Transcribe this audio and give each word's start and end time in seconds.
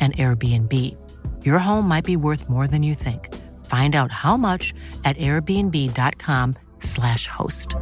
an 0.00 0.12
Airbnb. 0.12 0.96
Your 1.44 1.58
home 1.58 1.86
might 1.86 2.06
be 2.06 2.16
worth 2.16 2.48
more 2.48 2.66
than 2.66 2.82
you 2.82 2.94
think. 2.94 3.28
Find 3.66 3.94
out 3.94 4.10
how 4.10 4.38
much 4.38 4.72
at 5.04 5.18
airbnb.com/slash 5.18 7.26
host. 7.26 7.76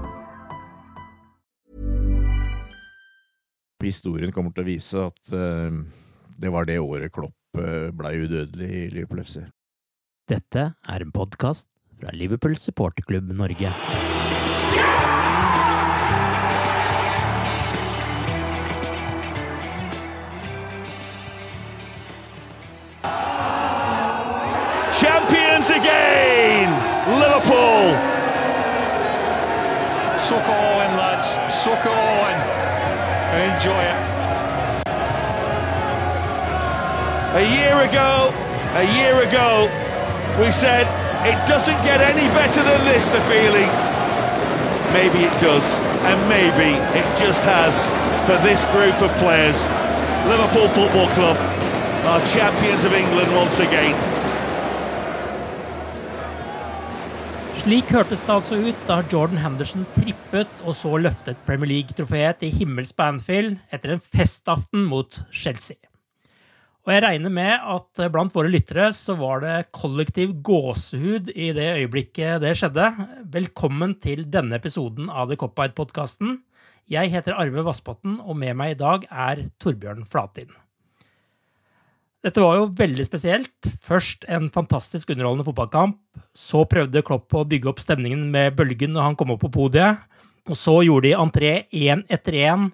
Historien 3.79 4.35
kommer 4.35 4.51
til 4.51 4.65
å 4.65 4.67
vise 4.67 4.99
at 5.07 5.31
uh, 5.33 5.71
det 6.39 6.51
var 6.51 6.65
det 6.67 6.81
året 6.83 7.13
Klopp 7.15 7.35
uh, 7.57 7.95
ble 7.95 8.27
udødelig 8.27 8.69
i 8.69 8.91
Liverpool 8.91 9.23
FC. 9.23 9.39
Dette 10.29 10.75
er 10.75 11.05
en 11.05 11.13
podkast 11.15 11.71
fra 11.99 12.11
Liverpool 12.13 12.57
supporterklubb 12.59 13.33
Norge. 13.33 13.73
Again! 25.69 26.73
Liverpool! 27.21 27.93
Suck 30.25 30.43
it 30.43 30.57
all 30.57 30.81
in, 30.81 30.97
lads. 30.97 31.29
Suck 31.53 31.85
it 31.85 31.93
all 31.93 32.25
in. 32.27 32.39
Enjoy 33.53 33.77
it. 33.77 33.99
A 37.37 37.45
year 37.53 37.77
ago, 37.85 38.33
a 38.81 38.85
year 38.97 39.21
ago, 39.29 39.69
we 40.41 40.51
said 40.51 40.89
it 41.29 41.37
doesn't 41.47 41.77
get 41.85 42.01
any 42.01 42.27
better 42.33 42.63
than 42.63 42.85
this, 42.85 43.11
the 43.11 43.21
feeling. 43.29 43.69
Maybe 44.97 45.29
it 45.29 45.41
does, 45.41 45.81
and 46.09 46.19
maybe 46.29 46.81
it 46.97 47.07
just 47.17 47.43
has 47.43 47.77
for 48.27 48.41
this 48.43 48.65
group 48.73 48.97
of 49.03 49.15
players. 49.19 49.69
Liverpool 50.27 50.69
Football 50.71 51.09
Club 51.13 51.37
are 52.09 52.25
champions 52.25 52.85
of 52.85 52.95
England 52.95 53.31
once 53.37 53.61
again. 53.61 54.08
Slik 57.69 57.91
hørtes 57.93 58.23
det 58.25 58.33
altså 58.33 58.57
ut 58.65 58.85
da 58.89 58.95
Jordan 59.13 59.43
Henderson 59.43 59.83
trippet 59.93 60.61
og 60.63 60.73
så 60.73 60.95
løftet 61.05 61.43
Premier 61.45 61.69
League-trofeet 61.69 62.39
til 62.41 62.55
himmels 62.57 62.95
på 62.97 63.05
Anfield 63.05 63.59
etter 63.69 63.91
en 63.93 64.01
festaften 64.01 64.87
mot 64.89 65.19
Chelsea. 65.37 65.77
Og 66.87 66.95
jeg 66.95 67.03
regner 67.05 67.35
med 67.35 67.67
at 67.75 68.01
blant 68.15 68.33
våre 68.33 68.49
lyttere 68.49 68.87
så 68.97 69.19
var 69.21 69.43
det 69.45 69.53
kollektiv 69.77 70.33
gåsehud 70.49 71.29
i 71.35 71.51
det 71.59 71.67
øyeblikket 71.83 72.41
det 72.41 72.55
skjedde. 72.57 72.87
Velkommen 73.37 73.99
til 74.01 74.25
denne 74.33 74.57
episoden 74.57 75.13
av 75.13 75.29
The 75.29 75.37
Cop-Out-podkasten. 75.45 76.39
Jeg 76.89 77.13
heter 77.13 77.37
Arve 77.37 77.67
Vassbotn, 77.69 78.17
og 78.25 78.41
med 78.47 78.57
meg 78.57 78.79
i 78.79 78.81
dag 78.81 79.05
er 79.13 79.45
Torbjørn 79.61 80.09
Flatin. 80.09 80.57
Dette 82.25 82.43
var 82.43 82.57
jo 82.59 82.71
veldig 82.75 83.05
spesielt. 83.07 83.69
Først 83.85 84.27
en 84.27 84.49
fantastisk 84.51 85.13
underholdende 85.15 85.47
fotballkamp. 85.47 85.99
Så 86.35 86.65
prøvde 86.71 87.05
Klopp 87.07 87.35
å 87.35 87.47
bygge 87.47 87.71
opp 87.71 87.83
stemningen 87.83 88.27
med 88.33 88.57
bølgen 88.59 88.95
når 88.97 89.11
han 89.11 89.19
kom 89.19 89.35
opp 89.35 89.45
på 89.45 89.53
podiet. 89.55 90.03
Og 90.49 90.59
så 90.59 90.81
gjorde 90.87 91.11
de 91.11 91.17
entré 91.19 91.53
én 91.71 92.03
etter 92.11 92.41
én 92.43 92.69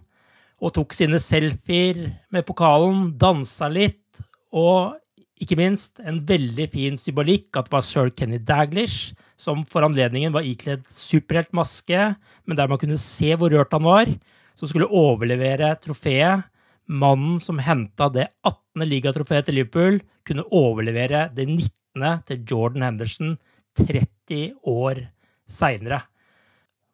og 0.65 0.73
tok 0.73 0.95
sine 0.97 1.19
selfier 1.21 2.07
med 2.33 2.47
pokalen, 2.49 3.11
dansa 3.21 3.67
litt, 3.69 4.23
og 4.55 4.95
ikke 5.43 5.59
minst 5.59 5.99
en 6.01 6.23
veldig 6.25 6.69
fin 6.73 6.97
symbolikk 6.97 7.59
at 7.59 7.67
det 7.67 7.75
var 7.75 7.85
sir 7.85 8.13
Kenny 8.15 8.39
Daglish 8.39 9.13
som 9.37 9.65
for 9.69 9.85
anledningen 9.85 10.33
var 10.33 10.47
ikledd 10.47 10.87
superheltmaske, 10.95 12.15
men 12.47 12.57
der 12.57 12.71
man 12.71 12.81
kunne 12.81 13.01
se 13.03 13.35
hvor 13.37 13.53
rørt 13.53 13.75
han 13.75 13.85
var, 13.85 14.13
som 14.55 14.71
skulle 14.71 14.89
overlevere 14.89 15.75
trofeet 15.83 16.47
mannen 16.87 17.41
som 17.43 17.59
henta 17.59 18.09
det 18.15 18.29
18. 18.45 18.64
ligatrofeet 18.83 19.47
til 19.47 19.61
Liverpool, 19.61 20.01
kunne 20.27 20.47
overlevere 20.51 21.29
det 21.35 21.47
19. 21.47 22.03
til 22.27 22.43
Jordan 22.51 22.89
Henderson 22.89 23.37
30 23.79 24.53
år 24.67 25.05
seinere. 25.51 26.03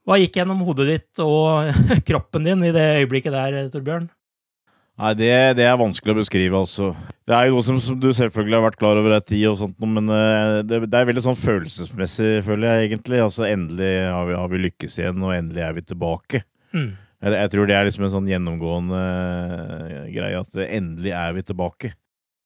Hva 0.05 0.17
gikk 0.21 0.41
gjennom 0.41 0.65
hodet 0.67 0.89
ditt 0.89 1.21
og 1.25 1.71
kroppen 2.09 2.47
din 2.49 2.65
i 2.69 2.75
det 2.75 2.87
øyeblikket 3.01 3.37
der, 3.37 3.63
Torbjørn? 3.73 4.09
Nei, 5.01 5.15
det, 5.17 5.31
det, 5.57 5.65
er 5.65 5.79
vanskelig 5.81 6.13
å 6.13 6.19
beskrive, 6.19 6.59
altså. 6.59 6.91
Det 7.25 7.33
er 7.33 7.47
jo 7.49 7.55
noe 7.57 7.65
som, 7.65 7.79
som 7.81 7.97
du 7.97 8.11
selvfølgelig 8.13 8.59
har 8.59 8.65
vært 8.67 8.81
klar 8.83 8.99
over 9.01 9.15
ei 9.17 9.23
tid, 9.25 9.47
og 9.49 9.57
sånt, 9.57 9.79
men 9.81 10.13
uh, 10.13 10.61
det, 10.61 10.83
det, 10.85 10.99
er 10.99 11.09
veldig 11.09 11.23
sånn 11.25 11.39
følelsesmessig, 11.41 12.43
føler 12.45 12.69
jeg 12.69 12.91
egentlig. 12.91 13.23
Altså, 13.25 13.47
Endelig 13.49 13.95
har 14.11 14.29
vi, 14.29 14.35
har 14.37 14.51
vi 14.53 14.61
lykkes 14.67 14.99
igjen, 15.01 15.23
og 15.25 15.33
endelig 15.33 15.65
er 15.65 15.79
vi 15.79 15.87
tilbake. 15.89 16.43
Mm. 16.77 16.91
Jeg, 17.21 17.51
tror 17.53 17.69
det 17.69 17.77
er 17.77 17.85
liksom 17.85 18.07
en 18.07 18.13
sånn 18.15 18.29
gjennomgående 18.31 19.01
uh, 19.01 20.05
greie, 20.09 20.41
at 20.41 20.61
endelig 20.65 21.13
er 21.13 21.35
vi 21.37 21.45
tilbake. 21.45 21.93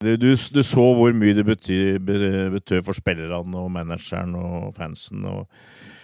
Du, 0.02 0.16
du, 0.18 0.32
du 0.34 0.62
så 0.66 0.86
hvor 0.98 1.14
mye 1.16 1.36
det 1.36 1.44
betød 1.46 2.80
for 2.82 2.96
spillerne 2.96 3.60
og 3.60 3.70
manageren 3.72 4.34
og 4.36 4.72
fansen. 4.76 5.22
og 5.30 5.46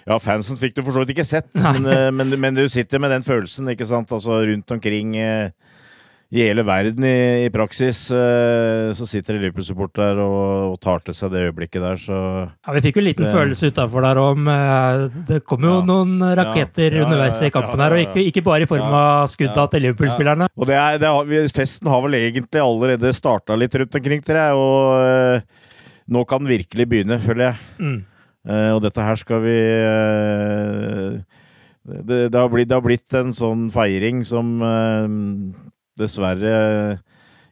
ja, 0.07 0.21
fansen 0.23 0.59
fikk 0.61 0.79
du 0.79 0.85
for 0.85 0.95
så 0.95 1.03
vidt 1.03 1.17
ikke 1.17 1.27
sett, 1.27 1.51
men, 1.59 1.89
uh, 1.89 2.09
men, 2.15 2.37
men, 2.39 2.57
du 2.57 2.69
sitter 2.71 3.03
med 3.03 3.13
den 3.13 3.27
følelsen 3.27 3.75
ikke 3.75 3.89
sant, 3.91 4.15
altså 4.15 4.39
rundt 4.47 4.77
omkring 4.77 5.17
uh, 5.19 5.51
i 6.31 6.45
hele 6.47 6.63
verden 6.63 7.03
i, 7.03 7.43
i 7.43 7.51
praksis 7.51 8.05
uh, 8.15 8.93
så 8.95 9.07
sitter 9.09 9.35
det 9.35 9.49
Liverpool-supporter 9.49 10.19
og, 10.23 10.43
og, 10.71 10.77
tar 10.83 11.03
til 11.03 11.17
seg 11.17 11.33
det 11.33 11.41
øyeblikket 11.49 11.83
der, 11.83 11.97
så 11.99 12.19
Ja, 12.47 12.75
Vi 12.77 12.83
fikk 12.85 13.01
jo 13.01 13.03
en 13.03 13.09
liten 13.09 13.27
det, 13.27 13.33
følelse 13.35 13.71
utafor 13.73 14.07
der 14.07 14.21
om 14.23 14.47
uh, 14.47 15.09
Det 15.27 15.41
kom 15.43 15.67
jo 15.67 15.81
ja, 15.81 15.87
noen 15.89 16.23
raketter 16.39 16.95
ja, 16.95 17.01
ja, 17.01 17.09
underveis 17.09 17.41
i 17.43 17.51
kampen 17.55 17.83
her, 17.83 17.97
og 17.97 18.03
ikke, 18.05 18.23
ikke, 18.31 18.45
bare 18.47 18.63
i 18.63 18.71
form 18.71 18.95
av 18.95 19.27
skudda 19.33 19.65
til 19.73 19.85
Liverpool-spillerne. 19.89 20.47
Og 20.55 20.71
det 20.71 20.77
er, 20.79 21.01
det 21.03 21.11
har, 21.11 21.51
Festen 21.57 21.91
har 21.91 22.05
vel 22.07 22.15
egentlig 22.21 22.63
allerede 22.63 23.13
starta 23.17 23.59
litt 23.59 23.75
rundt 23.83 23.99
omkring, 23.99 24.23
tror 24.23 24.39
jeg, 24.39 24.63
og 24.63 24.79
uh, 25.03 25.75
nå 26.15 26.25
kan 26.31 26.45
den 26.45 26.53
virkelig 26.55 26.87
begynne, 26.95 27.19
føler 27.23 27.49
jeg. 27.49 27.59
Mm. 27.81 27.99
og 28.75 28.79
dette 28.83 29.03
her 29.05 29.19
skal 29.21 29.43
vi 29.45 29.57
det, 31.85 32.31
det, 32.33 32.39
har 32.39 32.49
blitt, 32.51 32.71
det, 32.71 32.77
har 32.79 32.87
blitt, 32.87 33.19
en 33.19 33.35
sånn 33.37 33.67
feiring 33.75 34.23
som 34.27 34.63
dessverre 35.99 36.99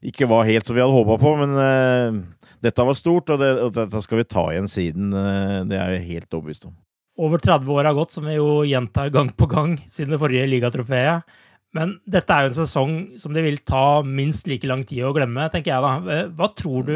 ikke 0.05 0.29
var 0.31 0.47
helt 0.47 0.67
som 0.67 0.77
vi 0.77 0.83
hadde 0.83 0.95
håpa 0.95 1.19
på. 1.21 1.33
Men 1.41 1.57
uh, 1.59 2.51
dette 2.65 2.87
var 2.91 2.99
stort, 2.99 3.33
og, 3.35 3.43
det, 3.43 3.51
og, 3.65 3.73
dette 3.77 4.03
skal 4.05 4.23
vi 4.23 4.29
ta 4.29 4.45
igjen 4.53 4.71
siden. 4.71 5.11
Uh, 5.15 5.65
det 5.69 5.81
er 5.81 5.97
jeg 5.97 6.09
helt 6.13 6.39
overbevist 6.39 6.69
om. 6.71 6.77
Over 7.19 7.43
30 7.43 7.75
år 7.75 7.89
har 7.91 7.99
gått, 7.99 8.15
som 8.15 8.29
vi 8.29 8.37
jo 8.37 8.63
gjentar 8.69 9.11
gang 9.15 9.33
på 9.35 9.49
gang 9.51 9.75
siden 9.91 10.15
det 10.15 10.21
forrige 10.23 10.47
ligatrofeet. 10.53 11.39
Men 11.77 11.99
dette 12.09 12.33
er 12.33 12.47
jo 12.47 12.53
en 12.53 12.61
sesong 12.63 12.93
som 13.21 13.35
det 13.35 13.43
vil 13.45 13.59
ta 13.67 14.01
minst 14.07 14.47
like 14.49 14.69
lang 14.71 14.85
tid 14.87 15.03
å 15.05 15.13
glemme, 15.17 15.51
tenker 15.53 15.75
jeg 15.75 15.85
da. 15.85 16.21
Hva 16.39 16.49
tror 16.57 16.87
du 16.87 16.95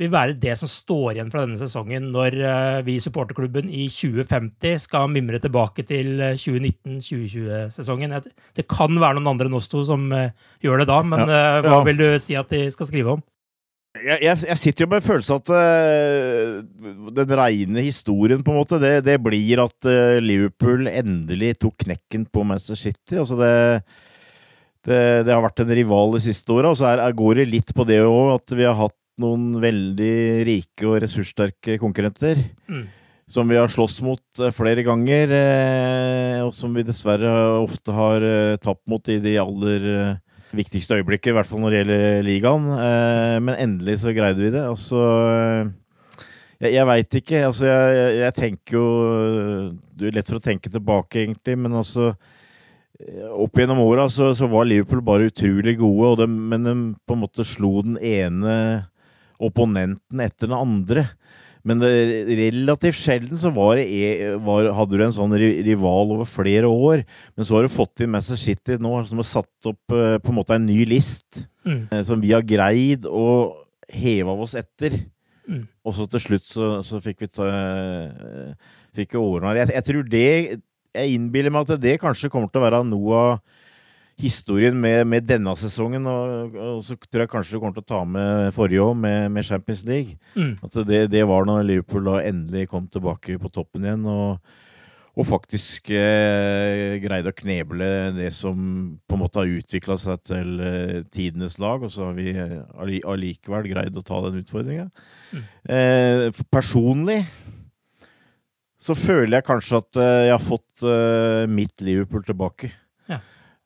vil 0.00 0.12
være 0.12 0.36
det 0.40 0.54
som 0.58 0.70
står 0.70 1.16
igjen 1.16 1.30
fra 1.32 1.44
denne 1.44 1.58
sesongen 1.60 2.08
når 2.14 2.36
eh, 2.40 2.78
vi 2.86 2.96
i 2.96 3.02
supporterklubben 3.02 3.68
i 3.68 3.86
2050 3.92 4.86
skal 4.86 5.10
mimre 5.12 5.40
tilbake 5.42 5.84
til 5.88 6.16
2019-2020-sesongen. 6.40 8.16
Det 8.56 8.66
kan 8.70 8.96
være 8.96 9.18
noen 9.18 9.34
andre 9.34 9.50
enn 9.50 9.58
oss 9.58 9.70
to 9.72 9.84
som 9.86 10.08
eh, 10.16 10.32
gjør 10.64 10.82
det 10.82 10.88
da, 10.90 11.02
men 11.04 11.26
Ja. 11.28 11.42
ja. 11.60 11.60
hva 11.68 11.82
vil 11.86 12.00
du 12.00 12.08
si 12.22 12.36
at 12.38 12.50
de 12.52 12.66
skal 12.72 12.88
skrive 12.88 13.18
om? 13.18 13.22
Jeg, 13.92 14.22
jeg, 14.24 14.38
jeg 14.48 14.56
sitter 14.56 14.86
jo 14.86 14.88
med 14.88 15.04
følelsen 15.04 15.36
at 15.36 15.50
uh, 15.52 17.10
den 17.12 17.34
reine 17.36 17.82
historien, 17.84 18.40
på 18.40 18.54
en 18.54 18.62
måte, 18.62 18.78
det, 18.80 19.02
det 19.04 19.18
blir 19.20 19.60
at 19.60 19.76
uh, 19.84 20.16
Liverpool 20.22 20.88
endelig 20.88 21.58
tok 21.60 21.76
knekken 21.84 22.24
på 22.32 22.46
Manchester 22.48 22.80
City. 22.80 23.18
Altså 23.20 23.36
det, 23.36 23.52
det, 24.88 25.02
det 25.28 25.34
har 25.34 25.44
vært 25.44 25.60
en 25.60 25.74
rival 25.76 26.16
de 26.16 26.22
siste 26.24 26.56
åra, 26.56 26.72
og 26.72 26.80
så 26.80 26.88
er, 26.94 27.04
går 27.18 27.42
det 27.42 27.50
litt 27.52 27.74
på 27.76 27.84
det 27.88 28.00
òg, 28.06 28.32
at 28.38 28.56
vi 28.56 28.64
har 28.64 28.80
hatt 28.80 28.96
noen 29.22 29.60
veldig 29.62 30.16
rike 30.48 30.88
og 30.90 30.98
ressurssterke 31.04 31.78
konkurrenter. 31.82 32.42
Mm. 32.68 32.90
Som 33.32 33.48
vi 33.48 33.56
har 33.56 33.70
slåss 33.70 34.02
mot 34.04 34.42
øh, 34.42 34.52
flere 34.52 34.82
ganger, 34.84 35.30
øh, 35.38 36.40
og 36.48 36.52
som 36.56 36.74
vi 36.74 36.84
dessverre 36.84 37.30
ofte 37.62 37.94
har 37.94 38.26
øh, 38.26 38.58
tapt 38.60 38.82
mot 38.90 39.08
i 39.08 39.20
de 39.22 39.38
aller 39.40 40.18
viktigste 40.56 40.98
øyeblikket, 41.00 41.32
i 41.32 41.36
hvert 41.36 41.48
fall 41.48 41.62
når 41.62 41.72
det 41.72 41.80
gjelder 41.80 42.26
ligaen. 42.26 42.68
Eh, 42.76 43.38
men 43.44 43.58
endelig 43.58 44.00
så 44.02 44.12
greide 44.16 44.42
vi 44.42 44.52
det. 44.52 44.64
Altså 44.68 45.00
eh, 45.28 45.72
Jeg, 46.62 46.74
jeg 46.76 46.86
veit 46.86 47.18
ikke. 47.18 47.40
Altså, 47.48 47.66
jeg, 47.66 47.96
jeg, 47.96 48.18
jeg 48.20 48.34
tenker 48.36 48.76
jo 48.76 48.86
Det 49.98 50.08
er 50.08 50.16
lett 50.18 50.30
for 50.30 50.38
å 50.38 50.44
tenke 50.44 50.70
tilbake, 50.70 51.24
egentlig, 51.24 51.58
men 51.58 51.74
altså 51.80 52.12
eh, 52.12 53.28
Opp 53.32 53.58
gjennom 53.58 53.82
åra 53.82 54.08
så, 54.12 54.32
så 54.36 54.48
var 54.50 54.68
Liverpool 54.68 55.02
bare 55.04 55.30
utrolig 55.32 55.78
gode, 55.80 56.12
og 56.12 56.22
de, 56.22 56.28
men 56.28 56.68
de 56.68 56.76
på 57.06 57.16
en 57.16 57.24
måte 57.24 57.46
slo 57.48 57.80
den 57.82 57.98
ene 57.98 58.56
opponenten 59.42 60.22
etter 60.24 60.48
den 60.50 60.58
andre. 60.58 61.06
Men 61.62 61.78
det, 61.78 61.90
relativt 62.26 62.98
sjelden 62.98 63.38
så 63.38 63.52
var 63.54 63.76
det, 63.78 63.84
e- 63.86 64.32
var, 64.42 64.66
hadde 64.74 64.98
du 64.98 65.04
en 65.06 65.14
sånn 65.14 65.34
rival 65.38 66.10
over 66.16 66.26
flere 66.26 66.66
år. 66.66 67.04
Men 67.36 67.46
så 67.46 67.54
har 67.54 67.66
du 67.66 67.70
fått 67.70 68.02
inn 68.02 68.10
Manchester 68.10 68.40
City 68.40 68.78
nå, 68.82 68.96
som 69.06 69.22
har 69.22 69.28
satt 69.28 69.70
opp 69.70 69.94
eh, 69.94 70.16
på 70.18 70.32
en 70.32 70.38
måte 70.40 70.56
en 70.58 70.66
ny 70.66 70.80
list. 70.90 71.44
Mm. 71.62 71.84
eh, 71.86 72.02
Som 72.08 72.22
vi 72.24 72.32
har 72.34 72.42
greid 72.42 73.06
å 73.06 73.28
heve 73.92 74.34
av 74.34 74.42
oss 74.42 74.56
etter. 74.58 74.98
Mm. 75.46 75.64
Og 75.86 75.94
så 75.94 76.08
til 76.10 76.22
slutt 76.26 76.46
så, 76.46 76.72
så 76.86 76.98
fikk 77.02 77.24
vi 77.24 77.30
ta, 77.30 77.46
eh, 77.46 78.52
Fikk 78.92 79.14
vi 79.14 79.22
ordna 79.22 79.54
det. 79.54 79.62
Jeg, 79.62 79.74
jeg 79.78 79.86
tror 79.86 80.10
det 80.12 80.26
Jeg 80.92 81.14
innbiller 81.16 81.54
meg 81.54 81.70
at 81.70 81.80
det 81.80 81.94
kanskje 82.02 82.28
kommer 82.30 82.50
til 82.52 82.60
å 82.60 82.66
være 82.66 82.82
noe 82.84 83.22
av 83.22 83.38
historien 84.20 84.76
med, 84.78 85.06
med 85.08 85.26
denne 85.28 85.54
sesongen. 85.58 86.06
Og, 86.08 86.56
og 86.56 86.82
så 86.86 86.96
tror 87.06 87.24
jeg 87.24 87.32
kanskje 87.32 87.56
du 87.56 87.62
kommer 87.62 87.78
til 87.78 87.86
å 87.86 87.92
ta 87.92 88.02
med 88.08 88.50
forrige 88.56 88.82
år, 88.84 88.98
med, 88.98 89.30
med 89.34 89.46
Champions 89.46 89.86
League. 89.88 90.18
Mm. 90.34 90.56
At 90.62 90.82
det, 90.88 91.06
det 91.14 91.24
var 91.28 91.48
når 91.48 91.64
Liverpool 91.68 92.10
da 92.10 92.20
endelig 92.24 92.68
kom 92.72 92.90
tilbake 92.92 93.38
på 93.40 93.52
toppen 93.54 93.88
igjen. 93.88 94.06
og 94.10 94.58
og 95.12 95.26
faktisk 95.28 95.90
eh, 95.92 96.94
greide 97.02 97.28
å 97.28 97.36
kneble 97.36 97.86
det 98.16 98.30
som 98.32 98.56
på 99.04 99.16
en 99.16 99.20
måte 99.20 99.42
har 99.42 99.50
utvikla 99.58 99.98
seg 100.00 100.22
til 100.24 100.62
eh, 100.64 101.02
tidenes 101.12 101.58
lag. 101.60 101.84
Og 101.84 101.92
så 101.92 102.06
har 102.06 102.16
vi 102.16 102.32
eh, 102.32 103.02
allikevel 103.04 103.68
greid 103.68 103.98
å 103.98 104.04
ta 104.08 104.22
den 104.24 104.40
utfordringa. 104.40 104.86
Mm. 105.34 105.42
Eh, 105.76 106.24
personlig 106.48 107.20
så 108.82 108.96
føler 108.98 109.36
jeg 109.36 109.46
kanskje 109.46 109.82
at 109.82 110.00
eh, 110.00 110.22
jeg 110.30 110.34
har 110.34 110.46
fått 110.46 110.86
eh, 110.88 111.44
mitt 111.60 111.84
Liverpool 111.84 112.24
tilbake. 112.26 112.72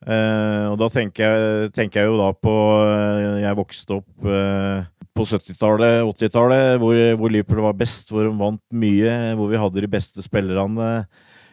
Eh, 0.05 0.65
og 0.69 0.77
da 0.77 0.91
tenker 0.93 1.25
jeg, 1.25 1.69
tenker 1.75 2.03
jeg 2.03 2.11
jo 2.11 2.19
da 2.21 2.29
på 2.37 2.53
eh, 2.85 3.39
Jeg 3.41 3.57
vokste 3.57 3.97
opp 3.97 4.27
eh, 4.29 4.83
på 5.17 5.25
70-tallet, 5.25 6.03
80-tallet, 6.05 6.75
hvor, 6.83 6.99
hvor 7.17 7.33
Liverpool 7.33 7.63
var 7.65 7.79
best, 7.79 8.13
hvor 8.13 8.27
de 8.27 8.35
vant 8.37 8.61
mye, 8.77 9.15
hvor 9.39 9.49
vi 9.49 9.61
hadde 9.63 9.81
de 9.81 9.89
beste 9.89 10.21
spillerne. 10.21 11.07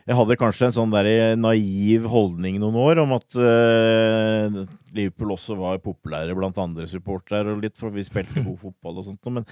Jeg 0.04 0.18
hadde 0.20 0.36
kanskje 0.36 0.68
en 0.68 0.76
sånn 0.76 0.92
der 0.92 1.38
naiv 1.40 2.10
holdning 2.12 2.58
noen 2.60 2.76
år 2.84 3.00
om 3.06 3.16
at 3.16 3.40
eh, 3.40 4.60
Liverpool 4.92 5.32
også 5.38 5.56
var 5.56 5.80
populære 5.80 6.36
blant 6.36 6.60
andre 6.60 6.90
supportere, 6.92 7.56
og 7.56 7.64
litt 7.64 7.80
for 7.80 7.96
vi 7.96 8.04
spilte 8.04 8.44
god 8.44 8.60
fotball 8.66 9.00
og 9.00 9.08
sånt. 9.08 9.32
Men, 9.32 9.48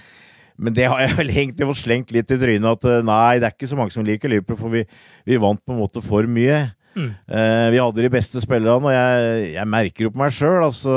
men 0.60 0.76
det 0.76 0.90
har 0.92 1.00
jeg 1.06 1.16
vel 1.22 1.32
egentlig 1.32 1.70
fått 1.72 1.82
slengt 1.86 2.12
litt 2.12 2.36
i 2.36 2.40
trynet 2.44 2.68
at 2.76 3.08
nei, 3.08 3.40
det 3.40 3.48
er 3.48 3.56
ikke 3.56 3.72
så 3.72 3.80
mange 3.80 3.96
som 3.96 4.04
liker 4.04 4.36
Liverpool, 4.36 4.60
for 4.60 4.76
vi, 4.76 4.84
vi 5.24 5.40
vant 5.40 5.64
på 5.64 5.72
en 5.72 5.80
måte 5.80 6.04
for 6.04 6.28
mye. 6.28 6.66
Mm. 6.94 7.10
Eh, 7.26 7.66
vi 7.72 7.80
hadde 7.80 8.02
de 8.04 8.10
beste 8.12 8.40
spillerne, 8.44 8.88
og 8.88 8.92
jeg, 8.94 9.52
jeg 9.54 9.68
merker 9.72 10.06
jo 10.06 10.10
på 10.14 10.20
meg 10.22 10.34
sjøl. 10.36 10.58
Altså, 10.66 10.96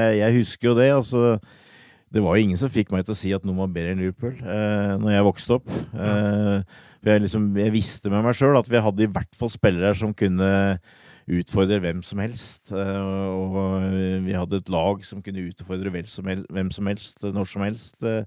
jeg, 0.00 0.18
jeg 0.20 0.36
husker 0.40 0.68
jo 0.70 0.74
det. 0.78 0.88
Altså, 0.94 1.22
det 2.14 2.22
var 2.22 2.36
jo 2.36 2.44
ingen 2.46 2.60
som 2.60 2.70
fikk 2.70 2.92
meg 2.94 3.06
til 3.06 3.14
å 3.16 3.18
si 3.18 3.32
at 3.34 3.46
noen 3.46 3.62
var 3.64 3.72
bedre 3.74 3.94
enn 3.94 4.02
Liverpool 4.04 4.36
eh, 4.38 4.92
når 5.02 5.16
jeg 5.16 5.28
vokste 5.30 5.56
opp. 5.58 5.70
Eh, 5.74 6.58
for 7.04 7.10
jeg, 7.12 7.24
liksom, 7.26 7.48
jeg 7.60 7.72
visste 7.74 8.12
med 8.12 8.22
meg 8.24 8.36
sjøl 8.38 8.56
at 8.60 8.68
vi 8.70 8.80
hadde 8.84 9.06
i 9.06 9.10
hvert 9.16 9.34
fall 9.40 9.50
spillere 9.52 9.90
som 9.98 10.14
kunne 10.16 10.52
utfordre 11.34 11.80
hvem 11.80 12.02
som 12.04 12.20
helst. 12.22 12.70
Eh, 12.76 13.00
og 13.34 13.56
vi 14.28 14.36
hadde 14.36 14.60
et 14.60 14.70
lag 14.72 15.02
som 15.08 15.24
kunne 15.24 15.48
utfordre 15.48 16.04
som 16.08 16.28
helst, 16.30 16.48
hvem 16.52 16.70
som 16.72 16.92
helst, 16.92 17.24
når 17.24 17.50
som 17.50 17.64
helst. 17.66 18.00
Eh, 18.04 18.22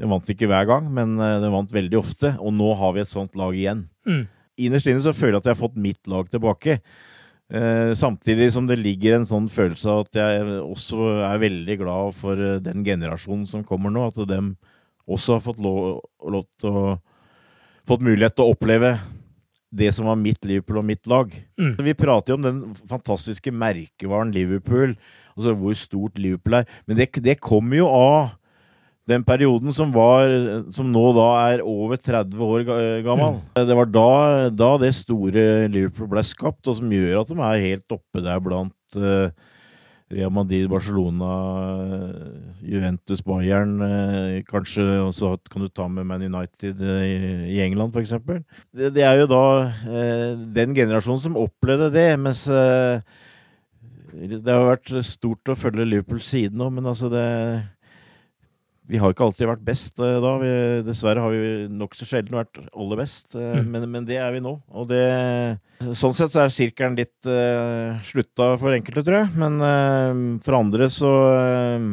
Det 0.00 0.08
vant 0.08 0.30
ikke 0.32 0.48
hver 0.48 0.64
gang, 0.66 0.86
men 0.90 1.18
eh, 1.20 1.38
det 1.44 1.50
vant 1.52 1.72
veldig 1.72 1.98
ofte. 2.00 2.30
Og 2.40 2.54
nå 2.56 2.70
har 2.80 2.94
vi 2.96 3.02
et 3.04 3.10
sånt 3.12 3.36
lag 3.38 3.52
igjen. 3.54 3.84
Mm. 4.08 4.22
Innerst 4.60 4.88
inne 4.90 5.02
så 5.04 5.14
føler 5.16 5.38
jeg 5.38 5.42
at 5.42 5.50
jeg 5.50 5.56
har 5.56 5.62
fått 5.62 5.80
mitt 5.80 6.10
lag 6.10 6.28
tilbake. 6.32 6.78
Eh, 7.52 7.92
samtidig 7.98 8.50
som 8.52 8.66
det 8.68 8.78
ligger 8.80 9.18
en 9.18 9.28
sånn 9.28 9.48
følelse 9.52 9.88
av 9.92 10.04
at 10.06 10.20
jeg 10.20 10.58
også 10.64 11.08
er 11.28 11.40
veldig 11.42 11.78
glad 11.80 12.14
for 12.16 12.40
eh, 12.40 12.60
den 12.64 12.84
generasjonen 12.86 13.44
som 13.48 13.64
kommer 13.66 13.92
nå. 13.92 14.06
At 14.08 14.20
de 14.28 14.40
også 15.04 15.38
har 15.38 15.44
fått 15.44 15.60
lov, 15.62 16.02
lov 16.22 16.46
til 16.60 16.84
å 16.84 16.84
Fått 17.82 17.98
mulighet 18.06 18.36
til 18.38 18.46
å 18.46 18.52
oppleve 18.52 18.92
det 19.74 19.88
som 19.90 20.06
var 20.06 20.14
mitt 20.20 20.44
Liverpool 20.46 20.76
og 20.78 20.84
mitt 20.86 21.08
lag. 21.10 21.32
Mm. 21.58 21.72
Vi 21.82 21.94
prater 21.98 22.30
jo 22.30 22.36
om 22.38 22.44
den 22.44 22.60
fantastiske 22.86 23.50
merkevaren 23.50 24.30
Liverpool, 24.30 24.92
altså 25.34 25.54
hvor 25.58 25.74
stort 25.80 26.20
Liverpool 26.22 26.60
er. 26.60 26.68
Men 26.86 27.00
det, 27.00 27.08
det 27.24 27.40
kommer 27.42 27.80
jo 27.80 27.88
av 27.88 28.36
den 29.10 29.24
perioden 29.26 29.72
som 29.74 29.90
var 29.94 30.30
Som 30.70 30.92
nå 30.94 31.00
da 31.16 31.28
er 31.50 31.62
over 31.66 31.98
30 31.98 32.38
år 32.46 32.62
ga- 32.68 32.82
gammel. 33.02 33.40
Det 33.56 33.74
var 33.74 33.88
da, 33.90 34.10
da 34.54 34.68
det 34.78 34.92
store 34.94 35.46
Liverpool 35.72 36.06
ble 36.12 36.22
skapt, 36.26 36.68
og 36.70 36.76
som 36.78 36.92
gjør 36.94 37.22
at 37.24 37.32
de 37.32 37.40
er 37.42 37.64
helt 37.66 37.96
oppe 37.96 38.22
der 38.22 38.38
blant 38.44 38.98
uh, 39.00 39.32
Real 40.12 40.30
Madrid, 40.30 40.68
Barcelona, 40.70 41.32
Juventus, 42.62 43.22
Bayern. 43.26 43.74
uh, 43.80 44.38
Kanskje 44.46 44.84
også 45.06 45.32
kan 45.50 45.64
du 45.64 45.68
ta 45.72 45.88
med 45.88 46.06
Man 46.06 46.22
United 46.28 46.78
uh, 46.84 47.02
i, 47.02 47.16
i 47.56 47.60
England, 47.64 47.94
f.eks. 47.96 48.14
Det, 48.70 48.92
det 48.94 49.02
er 49.08 49.22
jo 49.24 49.28
da 49.30 49.42
den 50.54 50.74
generasjonen 50.78 51.22
som 51.26 51.40
opplevde 51.42 51.90
det, 51.94 52.08
mens 52.22 52.46
det 54.12 54.44
har 54.52 54.66
vært 54.68 54.90
stort 55.08 55.48
å 55.48 55.56
følge 55.56 55.86
Liverpool 55.88 56.20
siden 56.20 56.60
nå, 56.60 56.68
men 56.76 56.86
altså 56.90 57.08
det 57.12 57.26
Vi 58.92 59.00
har 59.00 59.14
ikke 59.14 59.24
alltid 59.24 59.48
vært 59.48 59.64
best 59.64 60.00
eh, 60.04 60.18
da. 60.20 60.32
Vi, 60.42 60.52
dessverre 60.84 61.22
har 61.24 61.32
vi 61.32 61.68
nokså 61.72 62.04
sjelden 62.08 62.36
vært 62.36 62.60
aller 62.70 63.00
best, 63.00 63.34
eh, 63.34 63.54
Mm. 63.62 63.70
men, 63.72 63.86
men 63.94 64.08
det 64.08 64.18
er 64.20 64.32
vi 64.34 64.42
nå. 64.44 64.58
Og 64.68 64.88
det 64.90 65.04
Sånn 65.98 66.14
sett 66.14 66.30
så 66.30 66.44
er 66.44 66.52
sirkelen 66.54 66.94
litt 66.94 67.26
uh, 67.26 67.98
slutta 68.06 68.52
for 68.60 68.70
enkelte, 68.70 69.02
tror 69.02 69.16
jeg. 69.24 69.32
Men 69.34 69.56
uh, 69.58 70.38
for 70.44 70.60
andre 70.60 70.86
så 70.92 71.10
uh, 71.10 71.88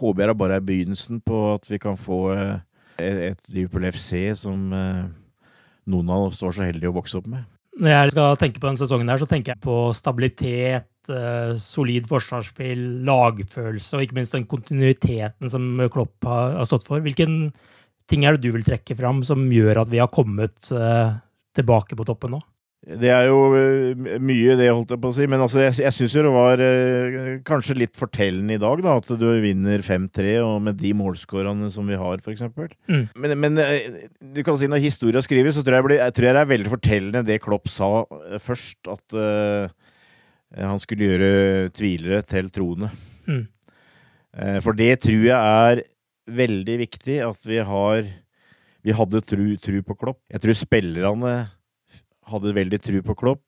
håper 0.00 0.22
jeg 0.22 0.30
det 0.30 0.38
bare 0.40 0.56
er 0.56 0.64
begynnelsen 0.64 1.20
på 1.26 1.42
at 1.52 1.68
vi 1.68 1.80
kan 1.82 1.98
få 2.00 2.20
uh, 2.32 2.54
et, 3.00 3.42
Liverpool 3.52 3.86
FC 3.90 4.32
som 4.40 4.72
eh, 4.72 5.04
noen 5.92 6.10
av 6.10 6.28
oss 6.30 6.42
var 6.42 6.54
så 6.56 6.66
heldige 6.66 6.90
å 6.90 6.96
vokse 6.96 7.18
opp 7.20 7.28
med. 7.30 7.44
Når 7.76 7.92
jeg 7.92 8.12
skal 8.14 8.38
tenke 8.40 8.60
på 8.60 8.70
denne 8.70 8.80
sesongen, 8.80 9.10
her, 9.12 9.20
så 9.20 9.28
tenker 9.28 9.52
jeg 9.52 9.62
på 9.64 9.76
stabilitet, 9.96 10.88
eh, 11.12 11.54
solid 11.62 12.08
forsvarsspill, 12.10 12.84
lagfølelse 13.06 13.98
og 13.98 14.04
ikke 14.04 14.18
minst 14.18 14.36
den 14.36 14.48
kontinuiteten 14.50 15.52
som 15.52 15.68
Klopp 15.92 16.26
har, 16.28 16.56
har 16.60 16.68
stått 16.68 16.86
for. 16.88 17.04
Hvilken 17.04 17.50
ting 18.10 18.26
er 18.26 18.36
det 18.36 18.46
du 18.46 18.54
vil 18.54 18.66
trekke 18.66 18.96
fram 18.98 19.22
som 19.26 19.48
gjør 19.50 19.82
at 19.82 19.90
vi 19.90 19.98
har 19.98 20.12
kommet 20.12 20.70
uh, 20.70 21.16
tilbake 21.58 21.98
på 21.98 22.06
toppen 22.06 22.36
nå? 22.36 22.42
Det 22.86 23.08
er 23.10 23.24
jo 23.26 23.38
eh, 23.58 24.18
mye, 24.22 24.54
det, 24.54 24.68
holdt 24.70 24.92
jeg 24.94 25.00
på 25.02 25.10
å 25.10 25.14
si. 25.16 25.24
Men 25.26 25.42
altså, 25.42 25.58
jeg, 25.64 25.74
jeg 25.82 25.94
syns 25.96 26.12
jo 26.14 26.22
det 26.22 26.34
var 26.34 26.60
eh, 26.62 27.24
kanskje 27.46 27.74
litt 27.80 27.98
fortellende 27.98 28.54
i 28.54 28.60
dag, 28.62 28.82
da. 28.84 28.94
At 29.00 29.08
du 29.18 29.26
vinner 29.42 29.82
5-3, 29.82 30.36
og 30.44 30.60
med 30.68 30.78
de 30.78 30.92
målskårene 30.94 31.70
som 31.74 31.88
vi 31.90 31.98
har, 31.98 32.22
f.eks. 32.22 32.44
Mm. 32.86 33.08
Men, 33.18 33.34
men 33.42 33.58
du 33.58 34.38
kan 34.46 34.60
si 34.60 34.70
når 34.70 34.84
historia 34.84 35.24
skrives, 35.24 35.58
så 35.58 35.66
tror 35.66 35.80
jeg, 35.80 35.98
jeg 35.98 36.14
tror 36.14 36.28
jeg 36.28 36.38
det 36.38 36.44
er 36.44 36.52
veldig 36.52 36.72
fortellende 36.76 37.24
det 37.26 37.40
Klopp 37.42 37.66
sa 37.72 37.90
først. 38.44 38.78
At 38.92 39.18
eh, 39.18 39.66
han 40.64 40.80
skulle 40.80 41.10
gjøre 41.10 41.72
tvilere 41.76 42.22
til 42.24 42.48
troende. 42.54 42.88
Mm. 43.28 43.44
Eh, 44.36 44.58
for 44.64 44.76
det 44.78 44.94
tror 45.04 45.26
jeg 45.28 45.36
er 45.36 45.82
veldig 46.26 46.78
viktig 46.86 47.20
at 47.26 47.44
vi 47.46 47.60
har 47.62 48.06
Vi 48.86 48.94
hadde 48.94 49.18
tru, 49.26 49.56
tru 49.58 49.80
på 49.82 49.96
Klopp. 49.98 50.20
Jeg 50.30 50.38
tror 50.38 50.54
spillerne 50.54 51.30
hadde 52.30 52.52
veldig 52.54 52.78
tru 52.78 53.00
på 53.02 53.16
Klopp. 53.18 53.42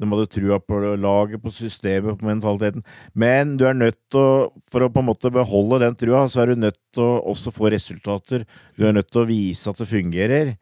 De 0.00 0.08
hadde 0.08 0.30
trua 0.32 0.56
på 0.62 0.78
laget, 0.96 1.42
på 1.42 1.50
systemet, 1.52 2.16
på 2.16 2.28
mentaliteten. 2.28 2.84
Men 3.12 3.56
du 3.60 3.66
er 3.68 3.76
nødt 3.76 3.98
til 4.12 4.20
å, 4.20 4.48
for 4.70 4.86
å 4.86 4.92
på 4.92 5.02
en 5.02 5.08
måte 5.10 5.32
beholde 5.34 5.82
den 5.82 5.98
trua, 5.98 6.22
så 6.30 6.44
er 6.44 6.52
du 6.52 6.62
nødt 6.62 6.78
til 6.94 7.04
å 7.04 7.18
også 7.34 7.52
få 7.52 7.72
resultater. 7.74 8.46
Du 8.78 8.86
er 8.86 8.94
nødt 8.96 9.10
til 9.10 9.24
å 9.24 9.28
vise 9.28 9.68
at 9.68 9.82
det 9.82 9.90
fungerer. 9.90 10.54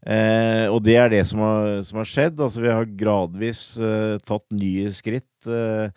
Eh, 0.00 0.66
og 0.72 0.80
det 0.86 0.96
er 0.96 1.10
det 1.12 1.24
som 1.28 1.42
har, 1.44 1.80
som 1.86 2.00
har 2.00 2.08
skjedd. 2.08 2.40
Altså, 2.40 2.64
vi 2.64 2.72
har 2.72 2.96
gradvis 3.02 3.64
eh, 3.82 4.16
tatt 4.24 4.46
nye 4.54 4.92
skritt. 4.96 5.32
Eh, 5.46 5.90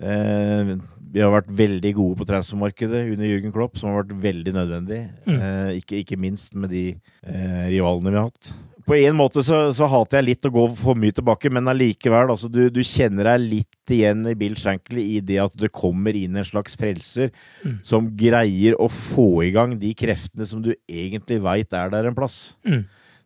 eh 0.00 0.74
vi 1.10 1.18
har 1.18 1.32
vært 1.34 1.48
veldig 1.50 1.90
gode 1.96 2.20
på 2.20 2.24
transfermarkedet 2.28 3.00
under 3.10 3.26
Jürgen 3.26 3.50
Klopp, 3.50 3.74
som 3.80 3.90
har 3.90 4.04
vært 4.04 4.12
veldig 4.22 4.52
nødvendig. 4.54 5.00
Mm. 5.26 5.38
Eh, 5.40 5.70
ikke, 5.80 6.04
ikke, 6.04 6.18
minst 6.22 6.54
med 6.54 6.70
de 6.70 6.84
eh, 6.94 7.64
rivalene 7.72 8.12
vi 8.12 8.20
har 8.20 8.28
hatt 8.28 8.52
på 8.90 8.96
en 8.98 9.14
måte 9.14 9.42
så, 9.46 9.58
så, 9.76 9.86
hater 9.90 10.18
jeg 10.18 10.26
litt 10.26 10.46
å 10.48 10.52
gå 10.54 10.64
for 10.78 10.98
mye 10.98 11.14
tilbake, 11.14 11.50
men 11.52 11.70
allikevel. 11.70 12.32
Altså, 12.32 12.48
du, 12.50 12.64
du, 12.72 12.80
kjenner 12.86 13.28
deg 13.28 13.44
litt 13.44 13.92
igjen 13.94 14.24
i 14.26 14.36
Bill 14.38 14.56
Shankly 14.58 15.04
i 15.16 15.20
det 15.24 15.38
at 15.42 15.54
det 15.60 15.70
kommer 15.74 16.16
inn 16.16 16.38
en 16.38 16.46
slags 16.46 16.74
frelser 16.78 17.30
mm. 17.62 17.76
som 17.86 18.08
greier 18.18 18.74
å 18.80 18.88
få 18.90 19.44
i 19.46 19.52
gang 19.54 19.76
de 19.78 19.92
kreftene 19.98 20.48
som 20.48 20.62
du 20.64 20.72
egentlig 20.88 21.38
veit 21.44 21.76
er 21.76 21.92
der 21.92 22.10
en 22.10 22.16
plass. 22.16 22.56
Mm. 22.66 22.82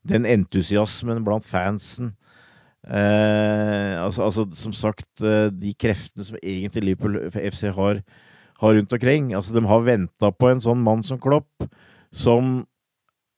Den 0.08 0.28
entusiasmen 0.28 1.24
blant 1.24 1.46
fansen. 1.48 2.12
Eh, 2.84 3.94
altså, 3.96 4.26
altså, 4.26 4.44
som 4.52 4.74
sagt, 4.76 5.08
eh, 5.24 5.48
de 5.48 5.72
kreftene 5.80 6.26
som 6.26 6.36
egentlig 6.42 6.84
Liverpool 6.84 7.16
FC 7.32 7.70
har, 7.72 8.02
har 8.60 8.76
rundt 8.76 8.92
omkring. 8.92 9.32
Altså, 9.34 9.54
de 9.56 9.64
har 9.64 9.86
venta 9.86 10.30
på 10.30 10.50
en 10.50 10.60
sånn 10.60 10.82
mann 10.84 11.02
som 11.06 11.20
Klopp, 11.20 11.64
som 12.12 12.66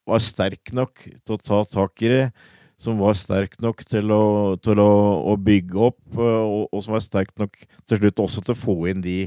var 0.06 0.22
sterk 0.22 0.72
nok 0.74 1.02
til 1.06 1.34
å 1.34 1.42
ta 1.42 1.62
tak 1.70 2.02
i 2.02 2.10
det, 2.10 2.24
som 2.78 2.98
var 3.00 3.16
sterk 3.16 3.56
nok 3.62 3.82
til 3.88 4.12
å, 4.12 4.56
til 4.62 4.82
å, 4.82 4.90
å 5.32 5.36
bygge 5.40 5.80
opp, 5.90 6.02
eh, 6.18 6.42
og, 6.42 6.66
og, 6.70 6.82
som 6.84 6.96
var 6.96 7.06
sterk 7.06 7.32
nok 7.40 7.56
til 7.86 8.02
slutt 8.02 8.22
også 8.26 8.44
til 8.44 8.56
å 8.56 8.60
få 8.60 8.76
inn 8.90 9.04
de 9.04 9.20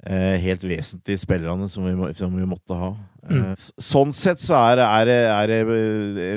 helt 0.00 0.64
vesentlige 0.64 1.20
spillerne 1.20 1.66
som 1.68 1.84
vi, 1.84 2.12
som 2.16 2.32
vi 2.32 2.46
måtte 2.48 2.76
ha. 2.76 2.94
Mm. 3.28 3.42
Eh, 3.50 3.64
sånn 3.84 4.14
sett 4.16 4.40
så 4.40 4.56
er, 4.70 4.80
er, 4.80 5.10
er 5.28 5.50
det 5.50 5.58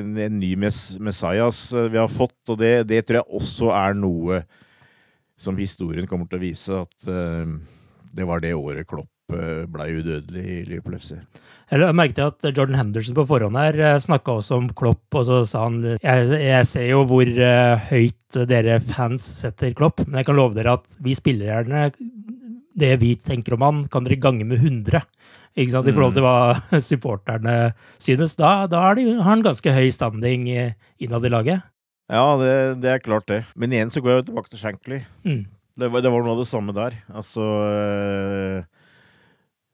en, 0.02 0.18
en, 0.26 0.36
ny 0.40 0.54
mess, 0.60 0.98
Messias 1.00 1.66
eh, 1.72 1.88
vi 1.94 2.02
har 2.02 2.12
fått, 2.12 2.42
og 2.52 2.60
det, 2.60 2.74
det, 2.90 3.06
tror 3.08 3.22
jeg 3.22 3.40
også 3.40 3.72
er 3.78 3.96
noe 3.96 4.44
som 5.40 5.58
historien 5.60 6.08
kommer 6.10 6.28
til 6.30 6.42
å 6.42 6.44
vise, 6.44 6.84
at 6.84 7.10
eh, 7.10 7.56
det 8.14 8.28
var 8.28 8.44
det 8.44 8.54
året 8.58 8.88
Klopp 8.90 9.10
Eh, 9.32 9.64
ble 9.72 9.86
udødelig 9.98 10.44
i 10.44 10.56
Liverpool 10.68 10.98
FC. 11.00 11.14
Jeg 11.72 11.96
merket 11.96 12.26
at 12.26 12.58
Jordan 12.58 12.76
Henderson 12.76 13.16
på 13.16 13.24
forhånd 13.30 13.56
her 13.56 13.78
eh, 13.80 14.00
snakka 14.04 14.36
også 14.42 14.58
om 14.60 14.68
Klopp, 14.76 15.06
og 15.16 15.24
så 15.30 15.38
sa 15.48 15.64
han 15.70 15.80
jeg, 15.86 16.26
jeg 16.44 16.68
ser 16.70 16.90
jo 16.90 17.06
hvor 17.08 17.24
uh, 17.24 17.80
høyt 17.88 18.40
dere 18.52 18.82
fans 18.84 19.26
setter 19.40 19.72
Klopp, 19.78 20.04
men 20.06 20.20
jeg 20.20 20.28
kan 20.28 20.38
love 20.38 20.58
dere 20.58 20.76
at 20.76 20.86
vi 21.06 21.16
spillerne, 21.16 21.88
det 22.80 22.94
vi 23.02 23.14
tenker 23.20 23.56
om 23.58 23.66
han, 23.66 23.82
kan 23.92 24.06
dere 24.06 24.20
gange 24.22 24.48
med 24.50 24.62
100. 24.62 25.04
Ikke 25.54 25.74
sant? 25.76 25.90
I 25.90 25.94
forhold 25.94 26.18
til 26.18 26.26
hva 26.26 26.80
supporterne 26.90 27.58
synes. 28.02 28.38
Da, 28.40 28.66
da 28.72 28.88
har, 28.88 29.02
han 29.28 29.46
ganske 29.46 29.76
høy 29.76 29.90
standing 29.94 30.50
innad 30.50 31.26
i 31.28 31.34
laget. 31.34 31.70
Ja, 32.12 32.26
det, 32.38 32.54
det, 32.84 32.90
er 32.92 33.04
klart 33.04 33.30
det. 33.30 33.44
Men 33.56 33.74
igjen 33.74 33.94
så 33.94 34.02
går 34.04 34.18
jeg 34.18 34.30
tilbake 34.30 34.52
til 34.52 34.62
Shankly. 34.62 35.04
Mm. 35.26 35.44
Det, 35.80 35.90
var, 35.90 36.04
det, 36.06 36.12
var, 36.14 36.26
noe 36.26 36.36
av 36.36 36.42
det 36.44 36.50
samme 36.50 36.76
der. 36.76 36.98
Altså 37.14 37.46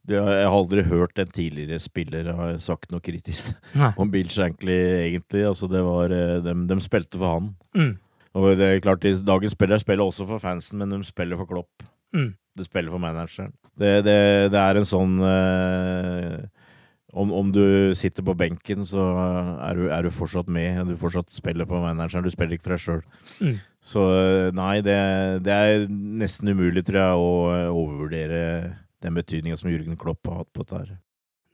jeg 0.09 0.25
har 0.25 0.55
aldri 0.55 0.83
hørt 0.89 1.19
en 1.21 1.29
tidligere 1.29 1.79
spiller 1.81 2.31
ha 2.33 2.51
sagt 2.61 2.91
noe 2.93 3.03
kritisk 3.03 3.53
Nei. 3.77 3.91
om 4.01 4.09
Bill 4.11 4.29
Shankly, 4.31 4.77
egentlig. 5.05 5.43
Altså, 5.45 5.69
det 5.69 5.81
var 5.85 6.13
eh, 6.15 6.39
De, 6.45 6.55
de 6.69 6.79
spilte 6.81 7.19
for 7.19 7.35
han. 7.35 7.51
Mm. 7.77 7.91
Og 8.39 8.47
det 8.57 8.67
er 8.67 8.83
klart, 8.83 9.05
Dagens 9.05 9.55
spillere 9.57 9.81
spiller 9.81 10.05
også 10.05 10.27
for 10.29 10.41
fansen, 10.41 10.81
men 10.81 10.93
de 10.93 11.01
spiller 11.05 11.37
for 11.39 11.49
Klopp. 11.49 11.85
Mm. 12.15 12.33
De 12.59 12.67
spiller 12.67 12.91
for 12.91 13.01
manageren. 13.01 13.53
Det, 13.79 13.99
det, 14.03 14.19
det 14.51 14.59
er 14.59 14.79
en 14.79 14.87
sånn 14.87 15.19
eh, 15.23 16.39
om, 17.17 17.31
om, 17.33 17.51
du 17.51 17.95
sitter 17.97 18.25
på 18.25 18.35
benken, 18.37 18.83
så 18.85 19.01
er 19.65 19.79
du, 19.79 19.87
er 19.89 20.05
du, 20.05 20.11
fortsatt 20.13 20.49
med. 20.51 20.83
Du 20.91 20.97
fortsatt 20.99 21.31
spiller 21.33 21.65
på 21.69 21.79
manageren. 21.81 22.25
Du 22.25 22.29
spiller 22.33 22.57
ikke 22.57 22.67
for 22.67 22.75
deg 22.75 22.83
sjøl. 22.83 23.01
Mm. 23.41 23.55
Så 23.81 24.05
eh, 24.13 24.49
nei, 24.57 24.75
det, 24.85 24.99
det, 25.47 25.55
er 25.55 25.87
nesten 25.89 26.53
umulig, 26.53 26.85
tror 26.85 27.01
jeg, 27.01 27.17
å 27.17 27.31
overvurdere 27.73 28.41
den 29.01 29.15
betydninga 29.17 29.57
som 29.57 29.71
Jørgen 29.71 29.97
Klopp 29.97 30.27
har 30.29 30.43
hatt 30.43 30.51
på 30.53 30.65
dette. 30.65 30.83
her. 30.83 30.99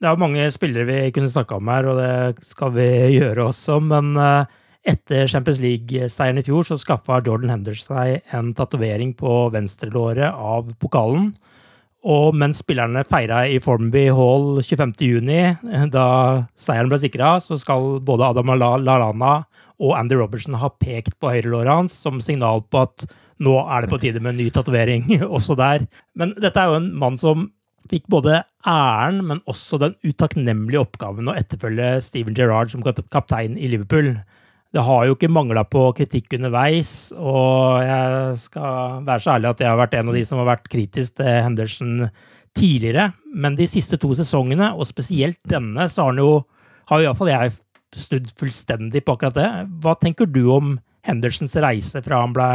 Det 0.02 0.10
er 0.10 0.20
mange 0.20 0.50
spillere 0.52 0.90
vi 0.90 1.00
kunne 1.16 1.32
snakka 1.32 1.62
om 1.62 1.72
her, 1.72 1.88
og 1.88 2.02
det 2.02 2.46
skal 2.50 2.76
vi 2.76 2.90
gjøre 3.20 3.48
også. 3.54 3.80
Men 3.94 4.12
eh, 4.20 4.56
etter 4.86 5.27
Champions 5.32 5.60
League-seieren 5.63 6.39
i 6.39 6.46
fjor 6.46 6.68
så 6.68 6.77
skaffa 6.80 7.22
Jordan 7.25 7.51
Henderson 7.54 7.96
seg 7.96 8.36
en 8.36 8.54
tatovering 8.58 9.15
på 9.18 9.46
venstrelåret 9.54 10.30
av 10.30 10.70
pokalen. 10.82 11.32
Og 12.06 12.36
mens 12.38 12.60
spillerne 12.62 13.01
feira 13.10 13.39
i 13.50 13.58
Formby 13.63 14.04
Hall 14.13 14.60
25.6, 14.62 15.89
da 15.94 16.08
seieren 16.54 16.92
ble 16.92 17.00
sikra, 17.01 17.39
så 17.42 17.58
skal 17.58 17.98
både 18.06 18.27
Adam 18.30 18.54
Lallana 18.54 19.34
og 19.82 19.96
Andy 19.98 20.20
Robertson 20.20 20.58
ha 20.62 20.70
pekt 20.77 21.18
på 21.18 21.34
høyrelåret 21.34 21.74
hans 21.74 21.98
som 22.06 22.22
signal 22.22 22.62
på 22.70 22.86
at 22.86 23.08
nå 23.42 23.58
er 23.58 23.84
det 23.84 23.92
på 23.92 24.00
tide 24.00 24.22
med 24.22 24.36
en 24.36 24.42
ny 24.44 24.51
tatovering 24.54 25.10
også 25.36 25.58
der. 25.60 25.89
Men 26.13 26.38
dette 26.38 26.62
er 26.62 26.72
jo 26.72 26.80
en 26.84 26.92
mann 27.01 27.18
som 27.20 27.50
fikk 27.89 28.06
både 28.10 28.39
æren, 28.65 29.20
men 29.25 29.42
også 29.50 29.82
den 29.82 29.98
utakknemlige 30.06 30.86
oppgaven 30.86 31.30
å 31.30 31.36
etterfølge 31.38 32.00
Steven 32.06 32.38
Gerrard 32.38 32.72
som 32.74 32.86
kaptein 32.86 33.58
i 33.58 33.70
Liverpool. 33.74 34.13
Det 34.74 34.84
har 34.84 35.06
jo 35.08 35.16
ikke 35.16 35.32
mangla 35.32 35.64
på 35.68 35.86
kritikk 35.96 36.34
underveis, 36.36 37.12
og 37.16 37.84
jeg 37.86 38.40
skal 38.42 39.06
være 39.06 39.24
så 39.24 39.36
ærlig 39.36 39.52
at 39.54 39.62
jeg 39.64 39.70
har 39.72 39.80
vært 39.80 39.94
en 40.00 40.10
av 40.12 40.18
de 40.18 40.24
som 40.28 40.42
har 40.42 40.50
vært 40.50 40.72
kritisk 40.72 41.16
til 41.22 41.30
Henderson 41.30 42.10
tidligere. 42.58 43.12
Men 43.36 43.56
de 43.56 43.68
siste 43.70 44.00
to 44.02 44.12
sesongene, 44.18 44.74
og 44.76 44.90
spesielt 44.90 45.40
denne, 45.48 45.88
så 45.92 46.04
har 46.04 46.14
han 46.14 46.24
jo 46.24 46.34
har 46.90 47.02
iallfall 47.02 47.32
jeg 47.32 47.56
snudd 47.96 48.28
fullstendig 48.38 49.02
på 49.06 49.16
akkurat 49.16 49.38
det. 49.38 49.50
Hva 49.82 49.96
tenker 50.02 50.30
du 50.30 50.44
om 50.54 50.76
Hendersons 51.06 51.56
reise 51.62 52.02
fra 52.06 52.22
han 52.24 52.34
ble 52.36 52.50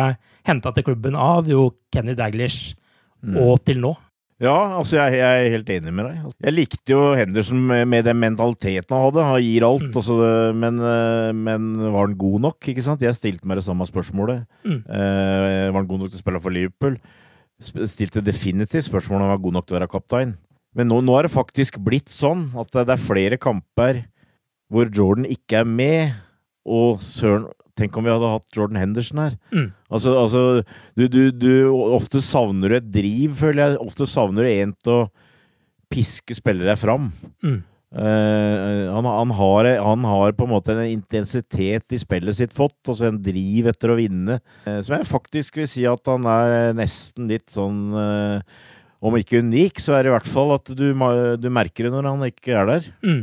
henta 0.49 0.73
til 0.75 0.87
klubben 0.91 1.17
av 1.19 1.49
jo 1.51 1.71
Kenny 1.95 2.17
Daglish 2.19 2.75
mm. 3.23 3.39
og 3.41 3.63
til 3.67 3.81
nå. 3.83 3.95
Ja, 4.41 4.57
altså 4.79 4.97
jeg, 4.97 5.19
jeg, 5.21 5.41
er 5.45 5.53
helt 5.53 5.71
enig 5.75 5.93
med 5.93 6.07
deg. 6.09 6.21
Jeg 6.47 6.55
likte 6.55 6.95
jo 6.95 7.01
Henderson 7.13 7.61
med, 7.61 7.83
med 7.93 8.07
den 8.09 8.17
mentaliteten 8.23 8.95
han 8.97 9.03
hadde. 9.05 9.25
Han 9.29 9.43
gir 9.45 9.67
alt, 9.69 9.89
mm. 9.91 9.99
altså, 10.01 10.17
men, 10.57 10.79
eh, 10.81 11.33
men, 11.37 11.67
var 11.83 12.07
han 12.07 12.17
god 12.23 12.47
nok? 12.47 12.71
ikke 12.73 12.85
sant? 12.87 13.05
Jeg 13.05 13.19
stilte 13.19 13.45
meg 13.45 13.61
det 13.61 13.67
samme 13.69 13.85
spørsmålet. 13.89 14.47
Mm. 14.65 14.79
Uh, 14.89 15.67
var 15.75 15.77
han 15.83 15.91
god 15.91 16.01
nok 16.01 16.13
til 16.15 16.21
å 16.21 16.23
spille 16.23 16.41
for 16.41 16.57
Liverpool? 16.57 16.97
Stilte 17.61 18.25
definitivt 18.25 18.89
spørsmålet 18.89 19.21
om 19.21 19.29
han 19.29 19.35
var 19.35 19.45
god 19.45 19.59
nok 19.59 19.69
til 19.69 19.77
å 19.77 19.81
være 19.83 19.93
kaptein. 19.93 20.33
Men 20.73 20.89
nå, 20.89 21.03
nå 21.05 21.19
er 21.19 21.29
det 21.29 21.35
faktisk 21.35 21.77
blitt 21.85 22.09
sånn 22.09 22.49
at 22.57 22.73
det 22.73 22.97
er 22.97 23.03
flere 23.11 23.37
kamper 23.41 24.07
hvor 24.73 24.89
Jordan 24.89 25.29
ikke 25.29 25.61
er 25.61 25.69
med, 25.69 26.17
og 26.65 27.03
søren 27.05 27.49
Tenk 27.81 27.97
om 27.97 28.05
vi 28.05 28.13
hadde 28.13 28.35
hatt 28.35 28.57
Jordan 28.57 28.81
Henderson 28.81 29.23
her. 29.23 29.39
Mm. 29.55 29.71
Altså, 29.89 30.13
altså 30.21 30.45
du, 30.99 31.07
du, 31.09 31.23
du, 31.33 31.51
Ofte 31.97 32.21
savner 32.25 32.69
du 32.69 32.77
et 32.77 32.93
driv, 32.93 33.35
føler 33.41 33.65
jeg. 33.65 33.81
Ofte 33.81 34.09
savner 34.11 34.45
du 34.45 34.53
en 34.53 34.77
til 34.85 34.99
å 34.99 35.09
piske 35.91 36.37
spillere 36.37 36.77
fram. 36.79 37.09
Mm. 37.43 37.61
Uh, 37.91 38.87
han, 38.95 39.07
han, 39.09 39.33
har, 39.35 39.67
han, 39.83 40.05
har, 40.07 40.35
på 40.39 40.47
en 40.47 40.53
måte 40.53 40.77
en 40.77 40.93
intensitet 40.93 41.91
i 41.91 41.99
spillet 41.99 42.37
sitt 42.39 42.53
fått, 42.55 42.79
altså 42.87 43.09
en 43.09 43.19
driv 43.19 43.67
etter 43.73 43.91
å 43.91 43.97
vinne, 43.99 44.37
uh, 44.69 44.77
som 44.79 44.95
jeg 44.95 45.09
faktisk 45.11 45.59
vil 45.59 45.67
si 45.67 45.83
at 45.91 46.13
han 46.13 46.29
er 46.31 46.77
nesten 46.79 47.27
litt 47.33 47.51
sånn 47.51 47.81
uh, 47.91 48.39
Om 49.03 49.17
ikke 49.19 49.41
unik, 49.43 49.83
så 49.83 49.97
er 49.97 50.05
det 50.05 50.13
i 50.13 50.15
hvert 50.15 50.31
fall 50.31 50.55
at 50.55 50.71
du, 50.77 50.87
du 51.41 51.51
merker 51.51 51.89
det 51.89 51.93
når 51.97 52.09
han 52.13 52.25
ikke 52.29 52.55
er 52.61 52.67
der. 52.69 52.89
Mm. 53.03 53.23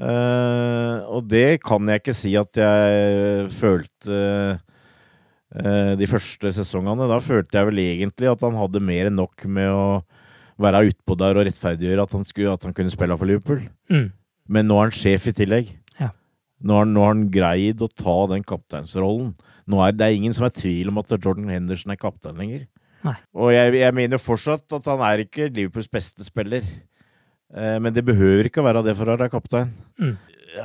Uh, 0.00 1.04
og 1.12 1.26
det 1.28 1.60
kan 1.62 1.88
jeg 1.90 2.00
ikke 2.00 2.14
si 2.16 2.32
at 2.40 2.58
jeg 2.58 3.50
følte 3.52 4.16
uh, 5.52 5.92
de 5.98 6.08
første 6.08 6.54
sesongene. 6.56 7.08
Da 7.10 7.20
følte 7.22 7.58
jeg 7.58 7.68
vel 7.68 7.82
egentlig 7.84 8.30
at 8.32 8.42
han 8.46 8.56
hadde 8.58 8.82
mer 8.82 9.10
enn 9.10 9.20
nok 9.20 9.46
med 9.46 9.68
å 9.68 9.86
være 10.62 10.86
utpå 10.90 11.16
der 11.18 11.38
og 11.38 11.46
rettferdiggjøre 11.48 12.04
at 12.06 12.16
han, 12.16 12.26
skulle, 12.26 12.52
at 12.54 12.66
han 12.66 12.74
kunne 12.76 12.92
spille 12.92 13.16
for 13.18 13.28
Liverpool. 13.28 13.64
Mm. 13.92 14.10
Men 14.52 14.68
nå 14.68 14.78
er 14.78 14.90
han 14.90 14.96
sjef 14.96 15.28
i 15.30 15.36
tillegg. 15.36 15.72
Ja. 16.00 16.12
Nå, 16.62 16.76
har, 16.80 16.88
nå, 16.88 17.02
har, 17.04 17.14
han 17.14 17.26
greid 17.32 17.82
å 17.84 17.90
ta 17.90 18.16
den 18.32 18.44
kapteinsrollen. 18.46 19.32
Nå 19.70 19.82
er 19.84 19.96
Det 19.96 20.08
er 20.08 20.16
ingen 20.18 20.34
som 20.34 20.46
er 20.46 20.54
i 20.54 20.60
tvil 20.60 20.92
om 20.92 21.00
at 21.02 21.12
Jordan 21.14 21.50
Henderson 21.52 21.94
er 21.94 22.00
kaptein 22.00 22.40
lenger. 22.40 22.66
Nei. 23.02 23.16
Og 23.34 23.50
jeg, 23.50 23.74
jeg 23.80 23.94
mener 23.98 24.22
fortsatt 24.22 24.78
at 24.78 24.88
han 24.90 25.02
er 25.04 25.24
ikke 25.24 25.50
Liverpools 25.50 25.90
beste 25.90 26.26
spiller. 26.26 26.66
Eh, 27.52 27.78
men 27.82 27.92
det 27.94 28.04
behøver 28.06 28.48
ikke 28.48 28.62
å 28.62 28.66
være 28.66 28.84
det 28.86 28.94
for 28.98 29.08
å 29.08 29.16
være 29.16 29.32
kaptein. 29.32 29.72
Mm. 30.00 30.16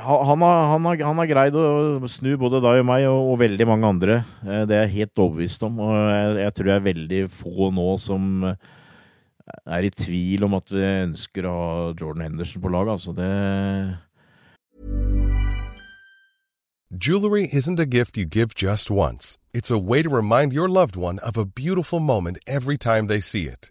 Han, 0.04 0.42
har, 0.44 0.58
han, 0.74 0.84
har, 0.84 1.00
han, 1.00 1.20
har, 1.22 1.28
greid 1.30 1.54
å 1.56 2.08
snu 2.12 2.34
både 2.40 2.60
deg 2.60 2.82
og 2.82 2.88
meg 2.90 3.06
og, 3.08 3.30
og, 3.32 3.38
veldig 3.40 3.66
mange 3.68 3.92
andre. 3.92 4.18
Eh, 4.44 4.64
det 4.68 4.76
er 4.76 4.84
jeg 4.86 4.96
helt 4.98 5.22
overbevist 5.24 5.64
om. 5.68 5.80
Og 5.84 5.94
jeg, 5.96 6.34
jeg, 6.42 6.56
tror 6.56 6.70
det 6.70 6.74
er 6.76 6.88
veldig 6.88 7.22
få 7.32 7.70
nå 7.76 7.88
som 8.02 8.44
er 8.48 9.86
i 9.86 9.92
tvil 9.92 10.44
om 10.44 10.58
at 10.58 10.74
vi 10.74 10.84
ønsker 10.84 11.48
å 11.48 11.54
ha 11.56 11.72
Jordan 11.96 12.26
Henderson 12.26 12.64
på 12.64 12.72
laget. 12.72 12.98
Altså 12.98 13.16
det 13.16 13.30
Jewelry 16.90 17.48
isn't 17.52 17.78
a 17.78 17.84
gift 17.84 18.16
you 18.16 18.24
give 18.24 18.54
just 18.54 18.90
once. 18.90 19.36
It's 19.52 19.70
a 19.70 19.78
way 19.78 20.02
to 20.02 20.08
remind 20.08 20.54
your 20.54 20.68
loved 20.68 20.96
one 20.96 21.18
of 21.18 21.36
a 21.36 21.44
beautiful 21.44 22.00
moment 22.00 22.38
every 22.46 22.78
time 22.78 23.08
they 23.08 23.20
see 23.20 23.44
it. 23.44 23.70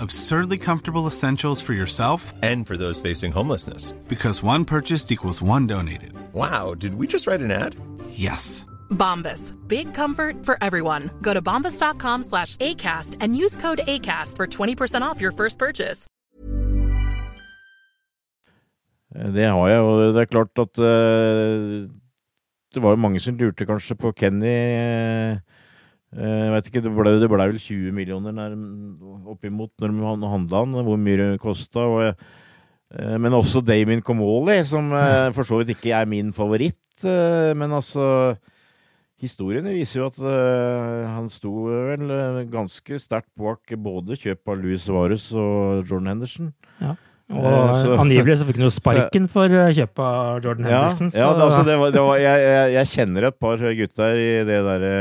Absurdly 0.00 0.58
comfortable 0.58 1.06
essentials 1.06 1.62
for 1.62 1.72
yourself 1.72 2.32
and 2.42 2.66
for 2.66 2.76
those 2.76 3.00
facing 3.00 3.32
homelessness. 3.32 3.92
Because 4.08 4.42
one 4.42 4.64
purchased 4.64 5.10
equals 5.10 5.42
one 5.42 5.66
donated. 5.66 6.12
Wow, 6.32 6.74
did 6.74 6.94
we 6.94 7.06
just 7.06 7.26
write 7.26 7.40
an 7.40 7.50
ad? 7.50 7.74
Yes. 8.10 8.66
Bombas. 8.90 9.54
Big 9.66 9.94
comfort 9.94 10.44
for 10.44 10.56
everyone. 10.60 11.10
Go 11.22 11.34
to 11.34 11.42
bombas.com 11.42 12.22
slash 12.22 12.56
ACAST 12.56 13.16
and 13.20 13.36
use 13.36 13.56
code 13.56 13.80
ACAST 13.86 14.36
for 14.36 14.46
20% 14.46 15.02
off 15.02 15.20
your 15.20 15.32
first 15.32 15.58
purchase. 15.58 16.06
Det 19.14 19.46
har 19.48 19.68
jeg, 19.68 19.80
og 19.80 20.14
det 20.14 20.20
er 20.20 20.28
klart 20.28 20.58
at 20.60 20.78
uh, 20.78 21.88
det 22.74 22.82
var 22.82 22.92
jo 22.92 23.00
mange 23.00 23.20
som 23.20 23.38
lurte 23.40 23.66
kanskje 23.66 23.96
på 23.96 24.12
Kenny. 24.12 24.52
Uh, 24.76 25.38
jeg 26.16 26.52
vet 26.54 26.68
ikke, 26.70 26.82
Det 26.86 26.92
ble, 26.96 27.14
det 27.20 27.28
ble 27.28 27.46
vel 27.50 27.60
20 27.60 27.92
millioner 27.92 28.32
nær, 28.32 28.54
oppimot 29.28 29.72
når 29.82 29.96
han 30.06 30.28
handla 30.32 30.62
han, 30.64 30.76
hvor 30.86 31.00
mye 31.00 31.18
det 31.20 31.40
kosta. 31.42 31.84
Uh, 31.84 33.16
men 33.20 33.36
også 33.36 33.60
Damien 33.60 34.00
Comoli, 34.00 34.62
som 34.64 34.88
for 35.36 35.44
så 35.44 35.58
vidt 35.60 35.74
ikke 35.74 35.92
er 35.92 36.08
min 36.08 36.32
favoritt. 36.32 37.04
men 37.04 37.68
altså 37.76 38.38
Historiene 39.20 39.74
viser 39.74 40.00
jo 40.00 40.06
at 40.06 40.16
han 41.10 41.28
sto 41.28 41.50
vel 41.66 42.08
ganske 42.48 42.96
sterkt 43.02 43.28
bak 43.36 43.74
både 43.76 44.16
kjøp 44.16 44.48
av 44.48 44.62
Louis 44.62 44.80
Suarez 44.80 45.26
og 45.36 45.84
Jordan 45.84 46.14
Henderson. 46.14 46.48
Ja. 46.80 46.94
Og 47.28 47.74
så, 47.76 47.92
angivelig 48.02 48.38
så 48.40 48.46
fikk 48.48 48.58
han 48.60 48.66
jo 48.66 48.72
sparken 48.72 49.26
så, 49.28 49.32
for 49.34 49.52
kjøpet 49.52 50.04
av 50.04 50.44
Jordan 50.44 50.68
ja, 50.70 50.78
Henderson. 50.86 51.10
Ja, 51.12 51.32
det, 51.36 51.44
altså, 51.44 51.64
det 51.66 51.76
var, 51.80 51.90
det 51.92 52.04
var, 52.06 52.20
jeg, 52.22 52.44
jeg, 52.46 52.70
jeg, 52.76 52.90
kjenner 52.94 53.28
et 53.28 53.38
par 53.44 53.64
gutter 53.80 54.22
i 54.22 54.30
det 54.48 54.60
derre 54.70 54.94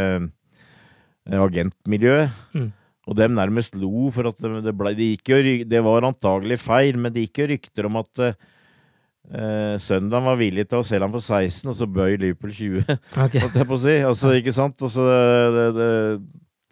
agentmiljøet. 1.36 2.36
Mm. 2.56 2.70
Og 3.08 3.16
dem 3.16 3.38
nærmest 3.38 3.78
lo 3.80 4.10
for 4.12 4.28
at 4.28 4.40
det, 4.44 4.74
ble 4.76 4.92
det, 4.98 5.14
jo, 5.24 5.40
det 5.64 5.82
var 5.86 6.08
antagelig 6.10 6.60
feil, 6.60 7.00
men 7.00 7.14
det 7.16 7.28
gikk 7.28 7.44
jo 7.44 7.50
rykter 7.54 7.88
om 7.88 8.00
at 8.02 8.24
uh, 8.26 9.76
Søndag 9.80 10.26
var 10.26 10.40
villig 10.40 10.68
til 10.68 10.82
å 10.82 10.88
selge 10.88 11.08
ham 11.08 11.16
for 11.16 11.24
16, 11.24 11.72
og 11.72 11.78
så 11.78 11.88
bøy 11.88 12.18
Liverpool 12.20 12.52
20. 12.52 12.84
Okay. 13.28 13.44
jeg 13.44 13.70
på 13.70 13.78
å 13.78 13.82
si. 13.84 13.96
Altså, 14.04 14.34
ikke 14.40 14.56
sant? 14.56 14.76
Altså, 14.84 15.08
det, 15.08 15.66
det, 15.78 15.90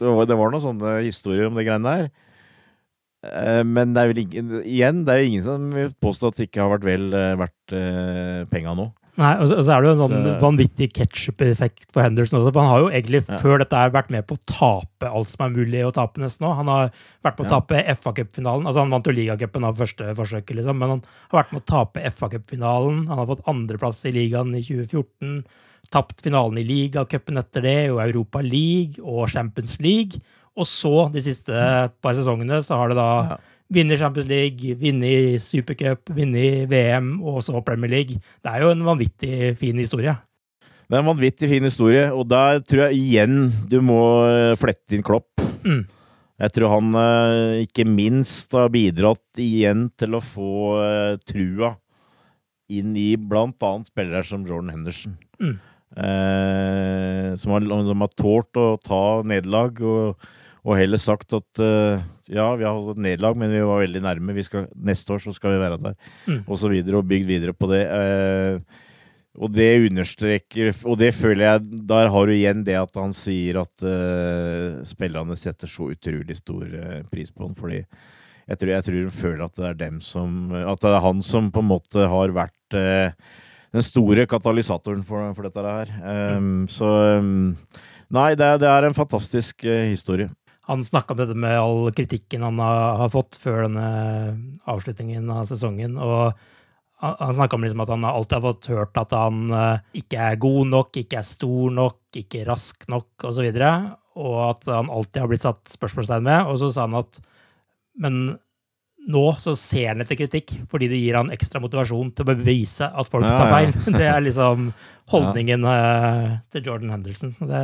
det, 0.02 0.12
var, 0.12 0.28
det 0.28 0.40
var 0.42 0.52
noen 0.52 0.66
sånne 0.68 0.98
historier 1.06 1.48
om 1.48 1.56
det 1.56 1.68
greiene 1.68 1.96
der. 1.98 2.14
Men 3.66 3.96
det 3.96 4.02
er 4.04 4.10
vel 4.12 4.20
ingen, 4.22 4.50
igjen, 4.62 5.00
det 5.02 5.14
er 5.14 5.24
jo 5.24 5.30
ingen 5.32 5.46
som 5.48 5.64
vil 5.74 5.88
påstå 6.04 6.30
at 6.30 6.38
det 6.38 6.46
ikke 6.46 6.62
har 6.62 6.76
vært 6.76 6.84
vel 6.86 7.08
verdt 7.40 7.74
uh, 7.74 8.44
penga 8.52 8.76
nå. 8.78 8.92
Nei, 9.16 9.32
og 9.40 9.48
så, 9.48 9.58
og 9.62 9.64
så, 9.64 9.72
er 9.72 9.84
det 9.84 9.88
jo 9.88 9.94
en 9.94 10.02
sånn 10.02 10.26
så. 10.26 10.32
vanvittig 10.42 10.88
ketsjup-effekt 10.98 11.86
for 11.96 12.04
Henderson 12.04 12.42
også. 12.42 12.52
For 12.52 12.62
han 12.62 12.72
har 12.74 12.82
jo 12.84 12.90
egentlig 12.90 13.22
ja. 13.24 13.38
før 13.40 13.62
dette 13.62 13.80
her 13.80 13.94
vært 13.96 14.10
med 14.12 14.26
på 14.28 14.36
å 14.36 14.42
tape 14.52 15.08
alt 15.08 15.32
som 15.32 15.46
er 15.46 15.54
mulig 15.56 15.84
å 15.88 15.94
tape 15.96 16.20
nesten 16.20 16.44
nå. 16.44 16.52
Han 16.58 16.72
har 16.72 16.90
vært 17.24 17.40
med 17.40 17.48
å 17.48 17.54
tape 17.54 17.80
ja. 17.80 17.96
FA 17.96 18.12
Cup-finalen. 18.18 18.68
Altså 18.68 18.84
Han 18.84 18.92
vant 18.92 19.08
jo 19.08 19.16
ligacupen 19.16 19.68
av 19.68 19.80
første 19.80 20.10
forsøket, 20.20 20.58
liksom, 20.60 20.82
men 20.82 20.98
han 20.98 21.06
har 21.32 21.40
vært 21.40 21.56
med 21.56 21.64
å 21.64 21.70
tape 21.72 22.04
FA 22.18 22.32
Cup-finalen. 22.36 23.06
Han 23.12 23.24
har 23.24 23.32
fått 23.32 23.48
andreplass 23.52 24.04
i 24.10 24.14
ligaen 24.18 24.52
i 24.58 24.64
2014. 24.68 25.40
Tapt 25.96 26.26
finalen 26.26 26.60
i 26.60 26.68
ligacupen 26.68 27.40
etter 27.40 27.64
det, 27.64 27.80
og 27.94 28.04
Europa 28.04 28.44
League 28.44 29.00
og 29.00 29.30
Champions 29.32 29.78
League. 29.86 30.20
Og 30.60 30.68
så, 30.68 30.94
de 31.12 31.24
siste 31.24 31.66
par 32.04 32.16
sesongene, 32.20 32.60
så 32.64 32.80
har 32.80 32.92
det 32.92 33.00
da 33.00 33.12
ja. 33.32 33.40
Vunnet 33.72 34.00
Champions 34.00 34.30
League, 34.30 34.78
vunnet 34.80 35.42
Supercup, 35.44 36.12
vunnet 36.14 36.70
VM 36.70 37.16
og 37.26 37.42
så 37.46 37.62
Premier 37.66 37.92
League. 37.92 38.22
Det 38.44 38.52
er 38.52 38.66
jo 38.66 38.72
en 38.74 38.86
vanvittig 38.86 39.56
fin 39.60 39.82
historie. 39.82 40.16
Det 40.86 40.94
er 40.94 41.02
en 41.02 41.10
vanvittig 41.10 41.50
fin 41.50 41.66
historie, 41.66 42.06
og 42.14 42.28
der 42.30 42.62
tror 42.62 42.88
jeg 42.88 43.00
igjen 43.02 43.50
du 43.70 43.80
må 43.82 44.02
eh, 44.30 44.54
flette 44.60 44.94
inn 44.94 45.06
Klopp. 45.06 45.42
Mm. 45.66 45.82
Jeg 46.46 46.54
tror 46.54 46.74
han 46.76 46.98
eh, 47.00 47.64
ikke 47.64 47.88
minst 47.90 48.54
har 48.54 48.70
bidratt 48.74 49.42
igjen 49.42 49.88
til 49.98 50.18
å 50.18 50.24
få 50.24 50.52
eh, 50.84 51.16
trua 51.26 51.74
inn 52.70 52.96
i 52.98 53.14
blant 53.18 53.62
annet 53.66 53.90
spillere 53.90 54.26
som 54.28 54.46
Jordan 54.46 54.74
Henderson. 54.74 55.16
Mm. 55.42 55.56
Eh, 55.96 57.30
som, 57.40 57.56
har, 57.56 57.66
som 57.90 58.04
har 58.04 58.14
tålt 58.20 58.60
å 58.60 58.68
ta 58.84 59.04
nederlag. 59.26 59.80
og 59.82 60.28
og 60.66 60.80
heller 60.80 61.02
sagt 61.02 61.36
at 61.38 61.62
uh, 61.62 62.02
ja, 62.26 62.48
vi 62.58 62.66
har 62.66 62.74
hatt 62.74 62.96
et 62.96 63.04
nederlag, 63.06 63.38
men 63.38 63.54
vi 63.54 63.62
var 63.62 63.84
veldig 63.84 64.02
nærme. 64.02 64.34
Skal, 64.46 64.66
neste 64.74 65.14
år 65.14 65.22
så 65.22 65.36
skal 65.36 65.54
vi 65.54 65.62
være 65.62 65.78
der, 65.84 65.96
mm. 66.26 66.42
og 66.42 66.58
så 66.58 66.72
videre. 66.72 66.98
Og 67.00 67.10
bygd 67.10 67.30
videre 67.30 67.54
på 67.54 67.70
det. 67.70 67.84
Uh, 67.86 68.82
og 69.36 69.52
det 69.52 69.90
understreker 69.90 70.70
Og 70.88 70.96
det 70.96 71.10
føler 71.12 71.42
jeg 71.44 71.82
Der 71.90 72.08
har 72.08 72.24
du 72.24 72.32
igjen 72.32 72.62
det 72.64 72.78
at 72.80 72.94
han 72.96 73.12
sier 73.12 73.58
at 73.60 73.84
uh, 73.84 74.78
spillerne 74.88 75.36
setter 75.36 75.68
så 75.68 75.90
utrolig 75.92 76.38
stor 76.40 76.64
pris 77.12 77.34
på 77.36 77.44
han, 77.44 77.58
fordi 77.58 77.82
jeg 77.82 78.62
tror, 78.62 78.72
jeg 78.72 78.86
tror 78.86 78.96
hun 79.02 79.18
føler 79.18 79.44
at 79.44 79.60
det 79.60 79.66
er 79.68 79.78
dem 79.82 79.98
som 80.00 80.56
At 80.56 80.80
det 80.80 80.94
er 80.94 81.04
han 81.04 81.20
som 81.26 81.52
på 81.52 81.66
en 81.66 81.68
måte 81.68 82.08
har 82.08 82.32
vært 82.32 82.78
den 83.76 83.84
store 83.84 84.24
katalysatoren 84.24 85.04
for, 85.04 85.34
for 85.36 85.50
dette 85.50 85.68
her. 85.68 85.92
Um, 86.38 86.64
så 86.72 87.20
um, 87.20 87.58
Nei, 88.16 88.30
det, 88.40 88.48
det, 88.64 88.70
er 88.72 88.88
en 88.88 88.96
fantastisk 88.96 89.66
historie. 89.68 90.30
Han 90.66 90.84
snakka 90.86 91.14
om 91.14 91.22
dette 91.22 91.38
med 91.38 91.60
all 91.60 91.92
kritikken 91.94 92.46
han 92.46 92.60
har, 92.62 93.10
fått 93.14 93.38
før 93.42 93.68
denne 93.68 93.88
avslutningen 94.66 95.30
av 95.30 95.46
sesongen. 95.50 95.98
og 96.02 96.34
han 97.06 97.36
snakka 97.36 97.58
om 97.58 97.66
liksom 97.66 97.84
at 97.84 97.92
han 97.92 98.06
alltid 98.08 98.38
har 98.38 98.46
fått 98.46 98.70
hørt 98.72 98.98
at 98.98 99.12
han 99.14 99.52
uh, 99.52 99.84
ikke 99.94 100.22
er 100.30 100.40
god 100.42 100.72
nok, 100.72 100.98
ikke 100.98 101.20
er 101.20 101.28
stor 101.28 101.74
nok, 101.76 102.00
ikke 102.18 102.46
rask 102.48 102.88
nok 102.90 103.28
osv. 103.30 103.44
Og, 103.46 103.60
så 103.60 103.74
og 104.16 104.40
at 104.48 104.70
han 104.72 104.90
alltid 104.90 105.22
har 105.22 105.30
blitt 105.30 105.46
satt 105.46 105.76
spørsmålstegn 105.76 106.26
med. 106.26 106.50
Og 106.50 106.60
så 106.62 106.72
sa 106.72 106.88
han 106.88 106.98
at 107.02 107.20
men 108.00 108.38
nå 109.06 109.26
så 109.40 109.54
ser 109.60 109.92
han 109.92 110.02
etter 110.02 110.18
kritikk, 110.18 110.56
fordi 110.72 110.90
det 110.90 111.00
gir 111.00 111.18
han 111.20 111.30
ekstra 111.34 111.62
motivasjon 111.64 112.10
til 112.16 112.26
å 112.26 112.32
bevise 112.32 112.88
at 112.90 113.12
folk 113.12 113.28
tar 113.28 113.52
feil. 113.52 113.76
Ja, 113.76 113.84
ja. 113.86 113.98
Det 114.00 114.08
er 114.14 114.24
liksom 114.30 114.72
holdningen 115.14 115.68
uh, 115.68 116.40
til 116.56 116.72
Jordan 116.72 116.96
Henderson. 116.96 117.36
Det 117.38 117.62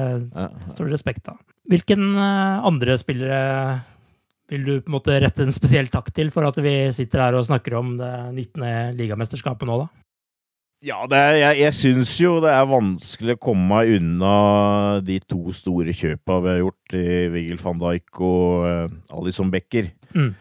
står 0.76 0.86
det 0.86 0.94
respekt 0.94 1.32
av. 1.32 1.40
Hvilken 1.72 2.12
uh, 2.18 2.68
andre 2.68 2.98
spillere 3.00 3.40
vil 4.52 4.66
du 4.68 4.74
på 4.82 4.92
en 4.92 4.98
måte 4.98 5.16
rette 5.24 5.46
en 5.46 5.56
spesiell 5.56 5.88
takk 5.92 6.10
til 6.12 6.32
for 6.34 6.44
at 6.44 6.58
vi 6.60 6.76
sitter 6.92 7.24
her 7.24 7.38
og 7.40 7.48
snakker 7.48 7.78
om 7.80 7.94
det 8.00 8.12
19. 8.34 8.98
ligamesterskapet 9.00 9.70
nå, 9.70 9.78
da? 9.86 9.88
Ja, 10.82 11.04
er, 11.06 11.36
jeg, 11.38 11.58
jeg 11.62 11.78
syns 11.78 12.12
jo 12.18 12.40
det 12.42 12.50
er 12.50 12.66
vanskelig 12.66 13.36
å 13.38 13.42
komme 13.46 13.68
meg 13.70 14.00
unna 14.00 14.36
de 15.06 15.20
to 15.22 15.54
store 15.54 15.94
kjøpa 15.94 16.40
vi 16.42 16.50
har 16.50 16.62
gjort, 16.64 16.96
i 16.98 17.18
Vigil 17.36 17.60
van 17.62 17.82
Dijk 17.84 18.22
og 18.26 18.66
uh, 18.66 18.96
Alison 19.14 19.52
Becker. 19.54 19.92
Mm. 20.18 20.32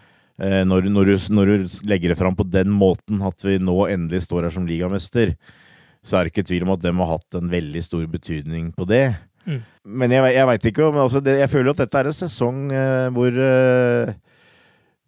Uh, 0.41 0.63
når, 0.65 0.89
når, 0.89 1.13
du, 1.13 1.27
når, 1.37 1.53
du, 1.53 1.81
legger 1.93 2.15
det 2.15 2.19
fram 2.19 2.39
på 2.39 2.49
den 2.49 2.73
måten 2.73 3.21
at 3.29 3.45
vi 3.45 3.59
nå 3.61 3.77
endelig 3.93 4.25
står 4.27 4.49
her 4.49 4.57
som 4.57 4.67
ligamester, 4.67 5.37
så 6.01 6.17
er 6.17 6.25
det 6.25 6.33
ikke 6.33 6.49
tvil 6.49 6.65
om 6.65 6.73
at 6.73 6.83
de 6.87 6.95
har 6.97 7.13
hatt 7.13 7.37
en 7.37 7.53
veldig 7.53 7.85
stor 7.85 8.09
betydning 8.09 8.73
på 8.73 8.89
det. 8.89 9.05
Mm. 9.51 9.61
Men 10.01 10.15
jeg, 10.15 10.33
jeg 10.37 10.47
veit 10.51 10.67
ikke 10.71 10.87
om 10.87 10.99
altså 11.03 11.23
Jeg 11.25 11.51
føler 11.51 11.73
at 11.73 11.81
dette 11.83 11.99
er 11.99 12.09
en 12.11 12.15
sesong 12.15 12.59
uh, 12.71 13.09
hvor 13.17 13.35
uh, 13.35 14.13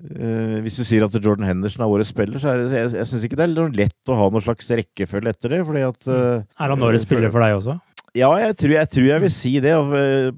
uh, 0.08 0.56
Hvis 0.64 0.78
du 0.80 0.82
sier 0.88 1.06
at 1.06 1.18
Jordan 1.18 1.46
Henderson 1.46 1.84
er 1.84 1.94
årets 1.94 2.10
spiller, 2.14 2.42
så 2.42 2.50
er 2.52 2.62
det, 2.62 2.72
jeg, 2.74 2.90
jeg 2.98 3.10
syns 3.10 3.26
ikke 3.28 3.38
det 3.38 3.46
er 3.46 3.78
lett 3.84 4.10
å 4.10 4.18
ha 4.18 4.28
noen 4.32 4.44
slags 4.44 4.72
rekkefølge 4.82 5.36
etter 5.36 5.56
det. 5.56 5.62
Fordi 5.68 5.86
at, 5.86 6.10
er 6.10 6.74
han 6.74 6.86
årets 6.88 7.06
spiller 7.06 7.32
for 7.34 7.44
deg 7.44 7.60
også? 7.60 7.78
Ja, 8.12 8.28
jeg 8.36 8.58
tror, 8.60 8.74
jeg 8.74 8.88
tror, 8.92 9.06
jeg 9.08 9.22
vil 9.22 9.30
si 9.32 9.52
det, 9.64 9.72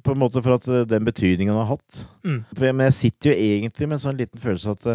på 0.07 0.13
en 0.15 0.21
måte 0.21 0.43
for 0.45 0.55
at 0.61 0.69
den 0.87 1.07
betydningen 1.09 1.57
han 1.57 1.65
har 1.65 1.73
hatt. 1.73 2.05
Mm. 2.23 2.37
For, 2.53 2.69
men 2.71 2.87
jeg 2.87 2.99
sitter 3.01 3.33
jo 3.33 3.49
egentlig 3.49 3.89
med 3.89 3.97
en 3.97 4.05
sånn 4.05 4.21
liten 4.21 4.43
følelse 4.43 4.77
at 4.77 4.87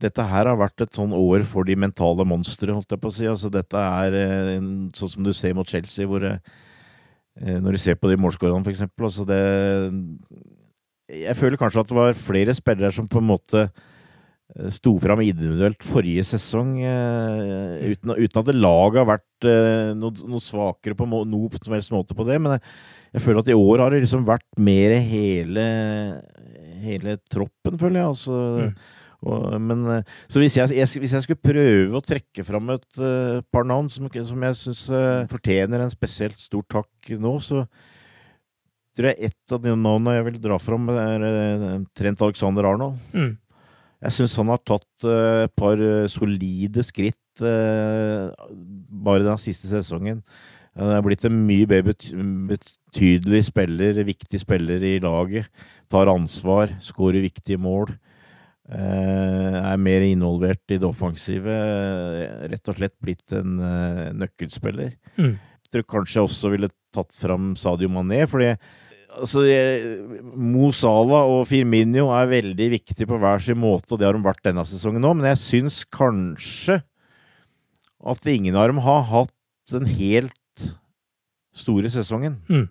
dette 0.00 0.24
her 0.32 0.48
har 0.48 0.58
vært 0.58 0.82
et 0.82 0.96
sånn 0.96 1.12
år 1.14 1.44
for 1.46 1.68
de 1.68 1.76
mentale 1.78 2.24
monstre, 2.26 2.72
holdt 2.74 2.90
jeg 2.90 3.02
på 3.02 3.12
å 3.12 3.14
si. 3.14 3.28
Altså, 3.30 3.52
dette 3.52 3.84
er 3.84 4.16
sånn 4.96 5.12
som 5.14 5.26
du 5.26 5.30
ser 5.36 5.54
mot 5.54 5.68
Chelsea, 5.68 6.08
hvor 6.08 6.24
Når 7.40 7.72
du 7.72 7.80
ser 7.80 7.96
på 7.96 8.10
de 8.10 8.18
målskårene, 8.20 8.60
for 8.66 8.74
eksempel. 8.74 9.06
Altså 9.08 9.24
det 9.24 9.38
Jeg 11.08 11.36
føler 11.38 11.56
kanskje 11.56 11.80
at 11.80 11.88
det 11.88 11.96
var 11.96 12.18
flere 12.18 12.54
spillere 12.54 12.92
som 12.92 13.08
på 13.08 13.22
en 13.22 13.30
måte 13.30 13.62
Eh, 14.58 14.70
sto 14.74 14.96
fram 14.98 15.22
individuelt 15.22 15.84
forrige 15.86 16.24
sesong, 16.26 16.78
uh, 16.82 17.76
uten, 17.86 18.14
uten, 18.16 18.40
at 18.40 18.56
laget 18.56 18.98
har 18.98 19.08
vært 19.12 19.48
noe, 19.98 20.10
noe, 20.26 20.42
svakere 20.42 20.96
på 20.98 21.06
må, 21.08 21.22
noe 21.28 21.60
som 21.62 21.76
helst 21.76 21.94
måte 21.94 22.16
på 22.18 22.26
det. 22.26 22.40
Men 22.42 22.56
jeg, 22.56 22.64
jeg, 23.14 23.24
føler 23.26 23.44
at 23.44 23.52
i 23.52 23.58
år 23.58 23.84
har 23.84 23.94
det 23.94 24.02
liksom 24.04 24.26
vært 24.26 24.48
mer 24.58 24.96
hele, 25.06 25.66
hele 26.82 27.16
troppen, 27.30 27.78
føler 27.78 28.02
jeg. 28.02 28.08
Altså, 28.16 28.40
mm. 28.66 28.74
Og, 29.20 29.56
men, 29.60 29.84
uh, 29.84 30.18
så 30.32 30.42
hvis 30.42 30.56
jeg, 30.56 30.72
jeg, 30.78 30.90
hvis 31.02 31.14
jeg, 31.16 31.26
skulle 31.26 31.44
prøve 31.44 31.98
å 31.98 32.04
trekke 32.04 32.44
fram 32.46 32.72
et 32.76 33.02
par 33.52 33.68
navn 33.68 33.90
som, 33.92 34.08
som 34.08 34.46
jeg 34.48 34.60
syns 34.62 34.84
fortjener 35.30 35.84
en 35.84 35.92
spesielt 35.92 36.38
stor 36.40 36.64
takk 36.78 37.12
nå, 37.20 37.36
så 37.44 37.66
tror 38.96 39.12
jeg 39.12 39.30
ett 39.30 39.54
av 39.54 39.60
de 39.62 39.76
navnene 39.76 40.16
jeg 40.16 40.26
vil 40.30 40.40
dra 40.42 40.58
fram, 40.60 40.88
er 40.90 41.84
Trent 41.96 42.26
Alexander 42.26 42.66
Arnold. 42.72 42.98
Mm. 43.14 43.36
Jeg 44.00 44.16
syns 44.16 44.38
han 44.40 44.48
har 44.48 44.60
tatt 44.64 45.04
uh, 45.04 45.44
et 45.44 45.52
par 45.58 45.80
uh, 45.80 46.08
solide 46.08 46.84
skritt 46.86 47.42
uh, 47.44 48.32
bare 49.04 49.26
den 49.26 49.40
siste 49.40 49.68
sesongen. 49.68 50.22
Han 50.78 50.92
er 50.94 51.02
blitt 51.04 51.26
en 51.26 51.36
mye 51.44 51.66
mer 51.68 51.82
betydelig 51.84 53.42
spiller, 53.50 53.98
viktig 54.06 54.40
spiller 54.40 54.84
i 54.86 54.94
laget. 55.02 55.50
Tar 55.92 56.08
ansvar, 56.08 56.72
skårer 56.80 57.26
viktige 57.26 57.60
mål. 57.60 57.90
Er 58.70 59.80
mer 59.82 60.04
involvert 60.06 60.74
i 60.74 60.78
det 60.78 60.86
offensive. 60.86 61.54
Rett 62.52 62.70
og 62.70 62.76
slett 62.78 62.94
blitt 63.02 63.34
en 63.34 63.56
nøkkelspiller. 64.20 64.92
Mm. 65.16 65.34
Jeg 65.34 65.74
tror 65.74 65.86
kanskje 65.96 66.20
jeg 66.20 66.28
også 66.28 66.52
ville 66.54 66.70
tatt 66.94 67.14
fram 67.14 67.52
Sadio 67.58 67.90
Mané, 67.90 68.24
fordi 68.30 68.52
altså, 69.18 69.42
Mo 70.34 70.70
Salah 70.74 71.30
og 71.30 71.44
Firminio 71.50 72.08
er 72.14 72.30
veldig 72.30 72.70
viktige 72.76 73.08
på 73.10 73.18
hver 73.20 73.42
sin 73.42 73.58
måte, 73.60 73.92
og 73.94 74.00
det 74.00 74.08
har 74.08 74.16
de 74.16 74.24
vært 74.24 74.44
denne 74.46 74.64
sesongen 74.68 75.06
òg, 75.06 75.18
men 75.18 75.30
jeg 75.32 75.42
syns 75.44 75.82
kanskje 75.90 76.80
at 78.00 78.30
ingen 78.32 78.56
av 78.56 78.70
dem 78.70 78.80
har 78.84 79.04
hatt 79.10 79.34
den 79.70 79.86
helt 79.86 80.66
store 81.56 81.90
sesongen. 81.92 82.38
Mm. 82.50 82.68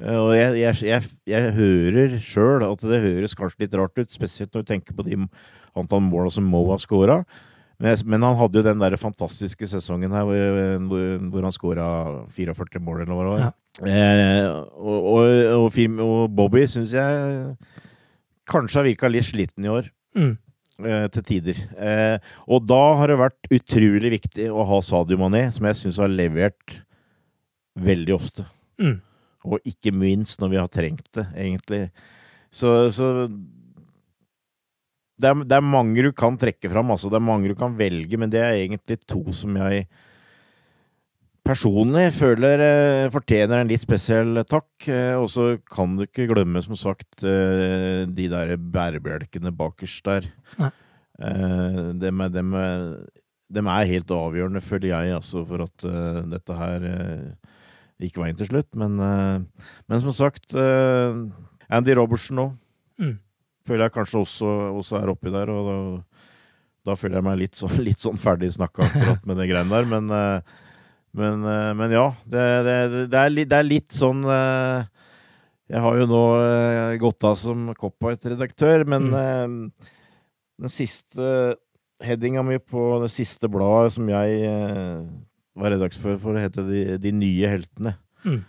Eh, 0.00 0.20
og 0.20 0.32
jeg, 0.36 0.54
jeg, 0.60 0.78
jeg, 0.90 1.10
jeg 1.30 1.52
hører 1.56 2.16
sjøl 2.22 2.64
at 2.68 2.86
det 2.86 3.02
høres 3.04 3.36
kanskje 3.38 3.64
litt 3.64 3.76
rart 3.78 3.98
ut, 3.98 4.12
spesielt 4.12 4.54
når 4.54 4.64
du 4.64 4.72
tenker 4.72 4.96
på 4.96 5.06
de 5.06 5.20
antall 5.76 6.02
måla 6.04 6.32
som 6.32 6.48
Mo 6.48 6.64
har 6.70 6.82
scora. 6.82 7.20
Men, 7.76 7.98
men, 8.08 8.24
han 8.24 8.38
hadde 8.40 8.60
jo 8.60 8.64
den 8.64 8.80
der 8.80 8.96
fantastiske 8.96 9.68
sesongen 9.68 10.14
her 10.16 10.24
hvor, 10.24 10.86
hvor, 10.88 11.08
hvor 11.32 11.44
han 11.44 11.52
skåra 11.52 11.88
44 12.32 12.80
mål, 12.80 13.02
eller 13.04 13.12
hva 13.12 13.26
det 13.26 13.34
var. 13.34 13.44
Ja. 13.44 13.52
Eh, 13.84 14.46
og, 14.80 15.10
og, 15.12 15.26
og, 15.66 15.82
og, 16.06 16.22
Bobby 16.32 16.64
syns 16.72 16.94
jeg 16.96 17.52
kanskje 18.48 18.80
har 18.80 18.88
virka 18.88 19.10
litt 19.12 19.28
sliten 19.28 19.66
i 19.68 19.72
år. 19.72 19.90
Mm. 20.16 20.34
Eh, 20.76 21.06
til 21.08 21.24
tider. 21.24 21.60
Eh, 21.80 22.16
og 22.52 22.66
da 22.68 22.82
har 23.00 23.08
det 23.08 23.16
vært 23.16 23.48
utrolig 23.48 24.10
viktig 24.18 24.50
å 24.52 24.64
ha 24.68 24.80
Sadio 24.84 25.16
Mané, 25.20 25.46
som 25.54 25.64
jeg 25.70 25.78
syns 25.80 26.00
har 26.02 26.12
levert 26.12 26.74
veldig 27.80 28.12
ofte. 28.16 28.44
Mm. 28.80 28.98
Og 29.46 29.62
ikke 29.68 29.92
minst 29.94 30.40
når 30.42 30.52
vi 30.52 30.58
har 30.60 30.72
trengt 30.72 31.06
det, 31.14 31.26
egentlig. 31.38 31.84
Så, 32.50 32.90
så 32.94 33.28
det 35.16 35.30
er, 35.30 35.44
det 35.48 35.56
er, 35.56 35.64
mange 35.64 36.04
du 36.04 36.10
kan 36.12 36.36
trekke 36.40 36.70
fram, 36.72 36.90
altså. 36.92 37.08
Det 37.12 37.20
er 37.20 37.28
mange 37.28 37.48
du 37.52 37.56
kan 37.58 37.76
velge, 37.78 38.18
men 38.20 38.32
det 38.32 38.42
er 38.42 38.58
egentlig 38.58 38.98
to 39.08 39.22
som 39.34 39.56
jeg 39.62 39.86
personlig 41.46 42.08
føler 42.16 42.62
eh, 42.64 43.08
fortjener 43.14 43.62
en 43.62 43.70
litt 43.70 43.84
spesiell 43.84 44.42
takk. 44.48 44.88
Eh, 44.90 45.14
og 45.16 45.28
så 45.32 45.52
kan 45.72 45.94
du 45.96 46.04
ikke 46.06 46.28
glemme, 46.32 46.62
som 46.64 46.78
sagt, 46.78 47.22
eh, 47.22 48.02
de 48.10 48.26
der 48.32 48.56
bærebjelkene 48.58 49.54
bakerst 49.56 50.04
der. 50.08 50.28
Eh, 50.60 51.78
dem, 51.96 52.20
er, 52.20 52.32
dem, 52.34 52.52
er, 52.58 52.88
dem, 53.48 53.70
er, 53.72 53.92
helt 53.92 54.10
avgjørende, 54.12 54.64
føler 54.64 54.90
jeg, 54.90 55.14
altså, 55.16 55.44
for 55.48 55.64
at 55.64 55.86
uh, 55.88 56.20
dette 56.28 56.56
her 56.58 56.88
uh, 56.90 57.45
gikk 58.02 58.20
veien 58.22 58.38
til 58.38 58.50
slutt. 58.50 58.70
Men, 58.78 58.98
uh, 59.00 59.68
men 59.88 60.02
som 60.04 60.14
sagt, 60.16 60.52
Andy 60.56 61.96
Robertsen 61.96 62.40
nå. 62.40 62.50
Mm 63.02 63.16
føler 63.66 63.86
jeg 63.86 63.96
kanskje 63.96 64.22
også, 64.22 64.52
også 64.80 65.00
er 65.00 65.12
oppi 65.12 65.32
der. 65.34 65.50
Og 65.52 65.68
da, 65.68 65.78
da, 66.90 66.96
føler 66.98 67.20
jeg 67.20 67.28
meg 67.28 67.40
litt 67.42 67.58
så, 67.58 67.70
litt 67.88 68.02
sånn 68.02 68.20
ferdig 68.20 68.52
snakka 68.56 68.86
akkurat 68.86 69.28
med 69.28 69.40
de 69.40 69.48
greiene 69.50 69.74
der. 69.74 69.90
Men, 69.90 70.14
eh, 70.18 70.62
men, 71.16 71.46
eh, 71.52 71.72
men 71.80 71.96
ja, 71.96 72.06
det, 72.24 72.46
det, 72.68 72.78
det, 73.12 73.20
er 73.20 73.34
litt, 73.34 73.50
det, 73.52 73.60
er 73.60 73.70
litt, 73.70 73.92
sånn 73.96 74.24
eh, 74.28 74.86
Jeg 75.72 75.82
har 75.82 76.00
jo 76.00 76.08
nå 76.10 76.24
gått 77.02 77.26
av 77.26 77.38
som 77.40 77.70
Cop-Out-redaktør, 77.74 78.84
men 78.86 79.08
mm. 79.10 79.54
den 80.62 80.70
siste 80.70 81.56
headinga 82.04 82.44
mi 82.46 82.60
på 82.60 83.00
det 83.02 83.08
siste 83.10 83.48
bladet 83.50 83.96
som 83.96 84.06
jeg 84.12 84.44
var 85.56 85.72
redaktør 85.74 86.18
for, 86.20 86.36
å 86.36 86.42
hete 86.42 86.64
De, 86.66 86.84
de 87.00 87.12
nye 87.14 87.50
heltene. 87.56 87.96
Mm. 88.26 88.44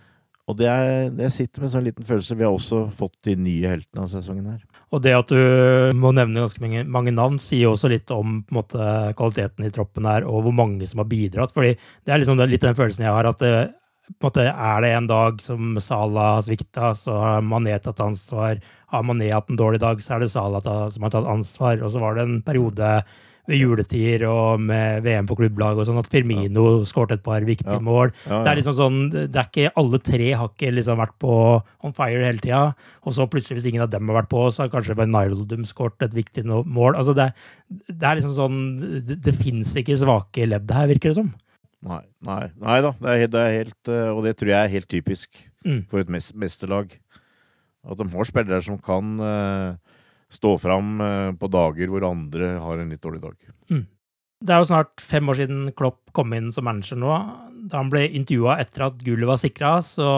Og 0.48 0.56
det, 0.56 0.68
er, 0.72 1.10
det 1.12 1.28
sitter 1.36 1.60
med 1.60 1.68
en 1.68 1.74
sånn 1.74 1.88
liten 1.90 2.08
følelse. 2.08 2.36
Vi 2.40 2.46
har 2.48 2.56
også 2.56 2.86
fått 2.96 3.18
de 3.28 3.34
nye 3.36 3.68
heltene 3.68 4.06
av 4.06 4.12
sesongen 4.12 4.48
her. 4.48 4.62
Og 4.96 5.02
det 5.04 5.12
at 5.18 5.32
du 5.34 5.98
må 6.00 6.14
nevne 6.16 6.46
ganske 6.46 6.64
mange, 6.64 6.86
mange 6.88 7.12
navn, 7.12 7.36
sier 7.42 7.74
også 7.74 7.92
litt 7.92 8.14
om 8.16 8.40
måte, 8.56 8.80
kvaliteten 9.20 9.68
i 9.68 9.74
troppen 9.76 10.08
her, 10.08 10.24
og 10.24 10.46
hvor 10.46 10.56
mange 10.56 10.88
som 10.88 11.04
har 11.04 11.10
bidratt. 11.12 11.52
fordi 11.52 11.74
det 11.76 12.14
er 12.14 12.24
liksom 12.24 12.40
litt 12.48 12.64
den 12.64 12.78
følelsen 12.80 13.04
jeg 13.04 13.18
har, 13.18 13.28
at 13.28 13.44
det, 13.44 13.52
måte, 14.24 14.48
er 14.48 14.82
det 14.86 14.94
en 14.96 15.12
dag 15.12 15.44
som 15.44 15.76
Salah 15.84 16.38
har 16.38 16.48
svikta, 16.48 16.94
så 16.96 17.20
har 17.20 17.44
Mané 17.44 17.76
tatt 17.84 18.00
ansvar. 18.04 18.64
Har 18.96 19.04
Mané 19.04 19.34
hatt 19.34 19.52
en 19.52 19.60
dårlig 19.60 19.84
dag, 19.84 20.00
så 20.00 20.16
er 20.16 20.24
det 20.24 20.32
Salah 20.32 20.64
som 20.64 21.04
har 21.04 21.12
tatt 21.12 21.28
ansvar. 21.28 21.84
Og 21.84 21.92
så 21.92 22.00
var 22.00 22.16
det 22.16 22.24
en 22.24 22.40
periode 22.48 22.94
ved 23.48 23.62
juletider 23.62 24.26
og 24.28 24.60
med 24.60 25.06
VM 25.06 25.28
for 25.30 25.40
klubblag 25.40 25.80
og 25.80 25.86
sånn, 25.88 26.00
at 26.02 26.10
Firmino 26.12 26.66
ja. 26.82 26.86
skåret 26.90 27.16
et 27.16 27.24
par 27.24 27.46
viktige 27.48 27.78
ja. 27.78 27.84
mål. 27.84 28.12
Ja, 28.28 28.42
det 28.44 28.52
er 28.52 28.60
liksom 28.60 28.76
sånn, 28.76 29.00
det 29.16 29.32
er 29.40 29.48
ikke 29.48 29.72
alle 29.80 30.00
tre 30.04 30.30
har 30.36 30.52
ikke 30.52 30.74
liksom 30.76 31.00
vært 31.00 31.16
på 31.24 31.34
on 31.88 31.96
fire 31.96 32.26
hele 32.28 32.44
tida. 32.44 32.62
Og 33.08 33.16
så 33.16 33.28
plutselig, 33.32 33.62
hvis 33.62 33.70
ingen 33.72 33.86
av 33.86 33.92
dem 33.94 34.12
har 34.12 34.20
vært 34.22 34.32
på, 34.34 34.44
så 34.52 34.66
har 34.66 34.74
kanskje 34.74 34.98
Nylodum 35.08 35.64
skåret 35.70 36.04
et 36.10 36.16
viktig 36.18 36.44
mål. 36.50 36.98
Altså 37.00 37.16
det, 37.16 37.30
det, 37.88 38.02
er 38.04 38.20
liksom 38.20 38.36
sånn 38.36 38.62
Det, 39.08 39.22
det 39.24 39.36
fins 39.40 39.72
ikke 39.80 39.96
svake 39.98 40.48
ledd 40.50 40.72
her, 40.76 40.92
virker 40.92 41.14
det 41.14 41.20
som. 41.22 41.32
Nei, 41.88 42.02
nei, 42.26 42.44
nei 42.60 42.80
da. 42.84 42.92
Det 43.00 43.12
er, 43.14 43.20
helt- 43.24 43.34
det 43.36 43.42
er 43.46 43.58
helt, 43.62 43.92
eh, 43.94 44.08
og 44.12 44.24
det 44.26 44.36
tror 44.40 44.50
jeg 44.52 44.60
er 44.66 44.76
helt 44.76 44.92
typisk 44.92 45.46
Mm. 45.68 45.82
for 45.90 46.00
et 46.00 46.08
mes- 46.08 46.32
mesterlag. 46.38 46.94
At 47.84 47.98
de 48.00 48.06
har 48.08 48.28
spillere 48.30 48.62
som 48.64 48.78
kan 48.80 49.20
eh, 49.20 49.76
stå 50.34 50.58
fram 50.62 50.98
eh, 51.02 51.30
på 51.40 51.50
dager 51.52 51.92
hvor 51.92 52.08
andre 52.10 52.56
har 52.64 52.82
en 52.82 52.92
litt 52.92 53.04
dårlig 53.04 53.24
dag. 53.24 53.38
Det 54.38 54.54
er 54.54 54.62
jo 54.62 54.70
snart 54.70 55.02
fem 55.02 55.30
år 55.32 55.40
siden 55.40 55.62
Klopp 55.78 56.12
kom 56.14 56.34
inn 56.38 56.52
som 56.54 56.68
manager 56.68 57.00
nå. 57.02 57.14
Da 57.68 57.80
han 57.80 57.90
ble 57.90 58.04
intervjua 58.06 58.60
etter 58.62 58.86
at 58.86 59.00
gullet 59.02 59.26
var 59.26 59.40
sikra, 59.42 59.72
så 59.82 60.10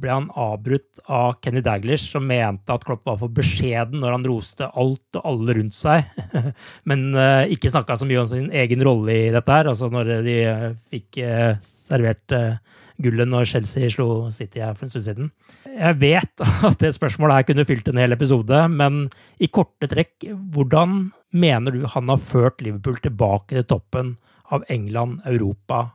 ble 0.00 0.14
han 0.14 0.30
avbrutt 0.32 1.02
av 1.12 1.36
Kenny 1.44 1.60
Daglish, 1.64 2.08
som 2.14 2.24
mente 2.26 2.72
at 2.72 2.86
Klopp 2.88 3.04
var 3.06 3.18
for 3.20 3.32
beskjeden 3.36 4.00
når 4.00 4.16
han 4.16 4.24
roste 4.26 4.70
alt 4.70 5.20
og 5.20 5.28
alle 5.28 5.58
rundt 5.60 5.76
seg, 5.76 6.08
men 6.88 7.10
uh, 7.12 7.44
ikke 7.52 7.72
snakka 7.72 7.98
så 8.00 8.08
mye 8.08 8.22
om 8.22 8.30
sin 8.32 8.48
egen 8.62 8.84
rolle 8.86 9.18
i 9.28 9.34
dette 9.34 9.58
her. 9.58 9.68
Altså 9.70 9.92
når 9.92 10.14
de 10.24 10.38
eh, 10.40 10.66
fikk 10.96 11.20
uh, 11.20 11.60
servert 11.60 12.36
eh, 12.36 12.79
gullet 13.04 13.28
når 13.28 13.48
Chelsea 13.50 13.90
slo 13.92 14.30
City 14.34 14.62
her 14.62 14.76
for 14.76 14.86
en 14.86 14.92
stund 14.92 15.06
siden. 15.06 15.30
Jeg 15.66 15.98
vet 16.00 16.44
at 16.68 16.80
det 16.82 16.94
spørsmålet 16.96 17.40
her 17.40 17.48
kunne 17.50 17.66
fylt 17.68 17.90
en 17.90 18.00
hel 18.00 18.16
episode, 18.16 18.62
men 18.72 19.04
i 19.42 19.50
korte 19.52 19.90
trekk, 19.90 20.28
hvordan 20.54 21.10
mener 21.30 21.76
du 21.76 21.86
han 21.90 22.10
har 22.12 22.22
ført 22.32 22.62
Liverpool 22.64 22.98
tilbake 23.02 23.54
til 23.54 23.68
toppen 23.68 24.16
av 24.50 24.66
England, 24.72 25.20
Europa 25.28 25.86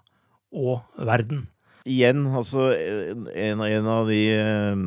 og 0.56 0.86
verden? 1.08 1.46
Igjen, 1.86 2.24
altså 2.34 2.72
En, 2.74 3.60
en 3.62 3.89
av 3.91 4.08
de 4.10 4.22
eh, 4.34 4.80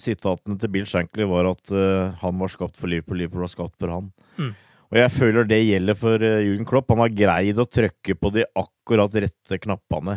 sitatene 0.00 0.58
til 0.58 0.72
Bill 0.72 0.88
Shankly 0.88 1.28
var 1.30 1.52
at 1.52 1.70
eh, 1.70 2.16
han 2.22 2.40
var 2.40 2.50
skapt 2.50 2.80
for 2.80 2.90
Liverpool, 2.90 3.20
Liverpool 3.20 3.44
var 3.46 3.52
skapt 3.52 3.76
for 3.78 3.94
han. 3.94 4.10
Mm. 4.40 4.50
Og 4.90 4.98
jeg 4.98 5.12
føler 5.14 5.46
det 5.46 5.60
gjelder 5.62 5.98
for 5.98 6.18
uh, 6.18 6.40
Jürgen 6.42 6.66
Klopp. 6.66 6.90
Han 6.90 7.04
har 7.04 7.12
greid 7.14 7.60
å 7.62 7.68
trykke 7.68 8.16
på 8.18 8.32
de 8.34 8.46
akkurat 8.58 9.14
rette 9.22 9.58
knappene. 9.62 10.16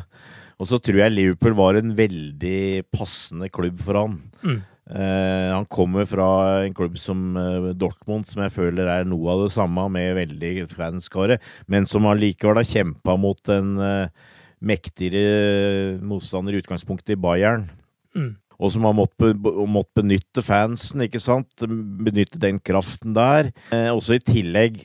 Og 0.62 0.70
så 0.70 0.80
tror 0.82 1.02
jeg 1.02 1.16
Liverpool 1.16 1.56
var 1.58 1.80
en 1.80 1.96
veldig 1.98 2.86
passende 2.94 3.50
klubb 3.54 3.82
for 3.84 4.00
han. 4.00 4.20
Mm. 4.44 4.60
Eh, 4.84 5.50
han 5.54 5.66
kommer 5.72 6.06
fra 6.08 6.28
en 6.66 6.76
klubb 6.76 6.98
som 7.00 7.38
eh, 7.40 7.72
Dortmund, 7.80 8.28
som 8.28 8.44
jeg 8.44 8.56
føler 8.56 8.90
er 8.92 9.08
noe 9.08 9.32
av 9.34 9.46
det 9.46 9.54
samme, 9.56 9.88
med 9.94 10.18
veldig 10.20 10.68
fanskare, 10.74 11.40
men 11.72 11.88
som 11.90 12.08
allikevel 12.10 12.60
har 12.60 12.70
kjempa 12.70 13.16
mot 13.20 13.54
en 13.54 13.74
eh, 13.80 14.30
mektigere 14.64 16.00
motstander 16.04 16.56
i 16.56 16.64
utgangspunktet 16.64 17.16
i 17.16 17.20
Bayern. 17.20 17.68
Mm. 18.16 18.34
Og 18.64 18.72
som 18.72 18.86
har 18.88 18.96
måttet 18.96 19.40
be, 19.44 19.52
mått 19.68 19.90
benytte 19.98 20.44
fansen, 20.46 21.04
ikke 21.08 21.22
sant? 21.22 21.66
Benytte 21.66 22.42
den 22.42 22.62
kraften 22.64 23.16
der. 23.16 23.52
Eh, 23.74 23.90
også 23.92 24.20
i 24.20 24.24
tillegg 24.24 24.84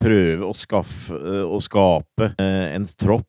prøve 0.00 0.48
å, 0.48 0.54
skaffe, 0.56 1.18
eh, 1.18 1.44
å 1.44 1.60
skape 1.62 2.32
eh, 2.40 2.70
en 2.74 2.88
tropp. 2.98 3.26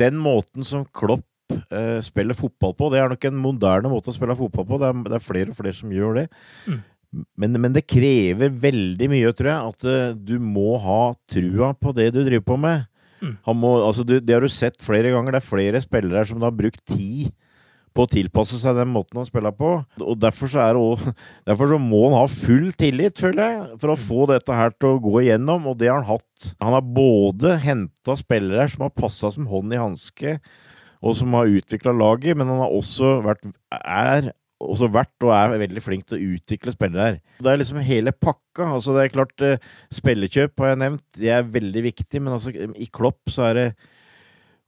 Den 0.00 0.18
måten 0.22 0.66
som 0.66 0.84
Klopp 0.96 1.26
uh, 1.52 2.00
spiller 2.04 2.36
fotball 2.38 2.74
på, 2.78 2.90
det 2.92 3.00
er 3.00 3.12
nok 3.12 3.28
en 3.28 3.40
moderne 3.40 3.92
måte 3.92 4.12
å 4.12 4.16
spille 4.16 4.36
fotball 4.38 4.68
på. 4.68 4.80
Det 4.82 4.90
er, 4.90 5.00
det 5.06 5.18
er 5.18 5.24
flere 5.24 5.52
og 5.52 5.58
flere 5.58 5.76
som 5.76 5.94
gjør 5.94 6.22
det. 6.22 6.26
Mm. 6.66 6.82
Men, 7.40 7.60
men 7.62 7.76
det 7.76 7.86
krever 7.88 8.52
veldig 8.60 9.08
mye, 9.12 9.32
tror 9.36 9.50
jeg, 9.52 9.72
at 9.72 9.88
uh, 9.88 10.18
du 10.18 10.36
må 10.42 10.76
ha 10.82 11.00
trua 11.30 11.72
på 11.78 11.94
det 11.96 12.10
du 12.16 12.22
driver 12.22 12.46
på 12.52 12.60
med. 12.60 12.86
Mm. 13.22 13.34
Han 13.48 13.58
må, 13.60 13.72
altså, 13.86 14.04
du, 14.04 14.18
det 14.20 14.36
har 14.36 14.44
du 14.44 14.52
sett 14.52 14.80
flere 14.84 15.12
ganger. 15.14 15.36
Det 15.36 15.42
er 15.42 15.50
flere 15.50 15.82
spillere 15.84 16.26
som 16.28 16.42
har 16.44 16.56
brukt 16.56 16.82
tid 16.88 17.32
å 18.04 18.10
tilpasse 18.10 18.58
seg 18.60 18.76
den 18.78 18.90
måten 18.92 19.18
han 19.20 19.28
spiller 19.28 19.54
på. 19.56 19.70
Og 20.02 20.14
derfor 20.20 20.46
så, 20.52 20.58
også, 20.76 21.12
derfor 21.48 21.66
så 21.72 21.78
må 21.82 22.00
han 22.08 22.18
ha 22.18 22.24
full 22.30 22.68
tillit, 22.78 23.20
føler 23.22 23.42
jeg, 23.42 23.56
for 23.82 23.88
å 23.92 24.00
få 24.00 24.20
dette 24.32 24.52
her 24.56 24.70
til 24.76 24.88
å 24.94 25.02
gå 25.02 25.14
igjennom, 25.24 25.60
og 25.70 25.74
det 25.80 25.88
har 25.90 25.98
han 26.02 26.10
hatt. 26.16 26.36
Han 26.62 26.76
har 26.76 26.84
både 26.96 27.48
henta 27.64 28.12
spillere 28.20 28.64
som 28.72 28.80
har 28.86 28.96
passa 28.96 29.26
som 29.34 29.44
hånd 29.50 29.68
i 29.74 29.80
hanske, 29.80 30.30
og 31.06 31.12
som 31.18 31.28
har 31.36 31.54
utvikla 31.58 31.92
laget, 31.94 32.32
men 32.38 32.48
han 32.50 32.60
har 32.64 32.72
også 32.74 33.06
vært, 33.24 33.42
er 33.76 34.22
også 34.62 34.86
vært 34.92 35.24
og 35.26 35.30
er 35.36 35.58
veldig 35.60 35.82
flink 35.84 36.04
til 36.08 36.16
å 36.16 36.24
utvikle 36.36 36.72
spillere 36.72 37.04
her. 37.04 37.16
Det 37.44 37.50
er 37.52 37.60
liksom 37.60 37.80
hele 37.84 38.12
pakka. 38.12 38.64
altså 38.78 38.90
Det 38.96 39.02
er 39.02 39.12
klart, 39.12 39.36
eh, 39.44 39.60
spillekjøp 39.92 40.52
har 40.62 40.68
jeg 40.72 40.82
nevnt, 40.84 41.06
det 41.18 41.28
er 41.28 41.42
veldig 41.42 41.82
viktig, 41.90 42.18
men 42.22 42.32
altså 42.32 42.50
i 42.54 42.88
Klopp 42.88 43.20
så 43.28 43.42
er 43.50 43.54
det 43.54 43.74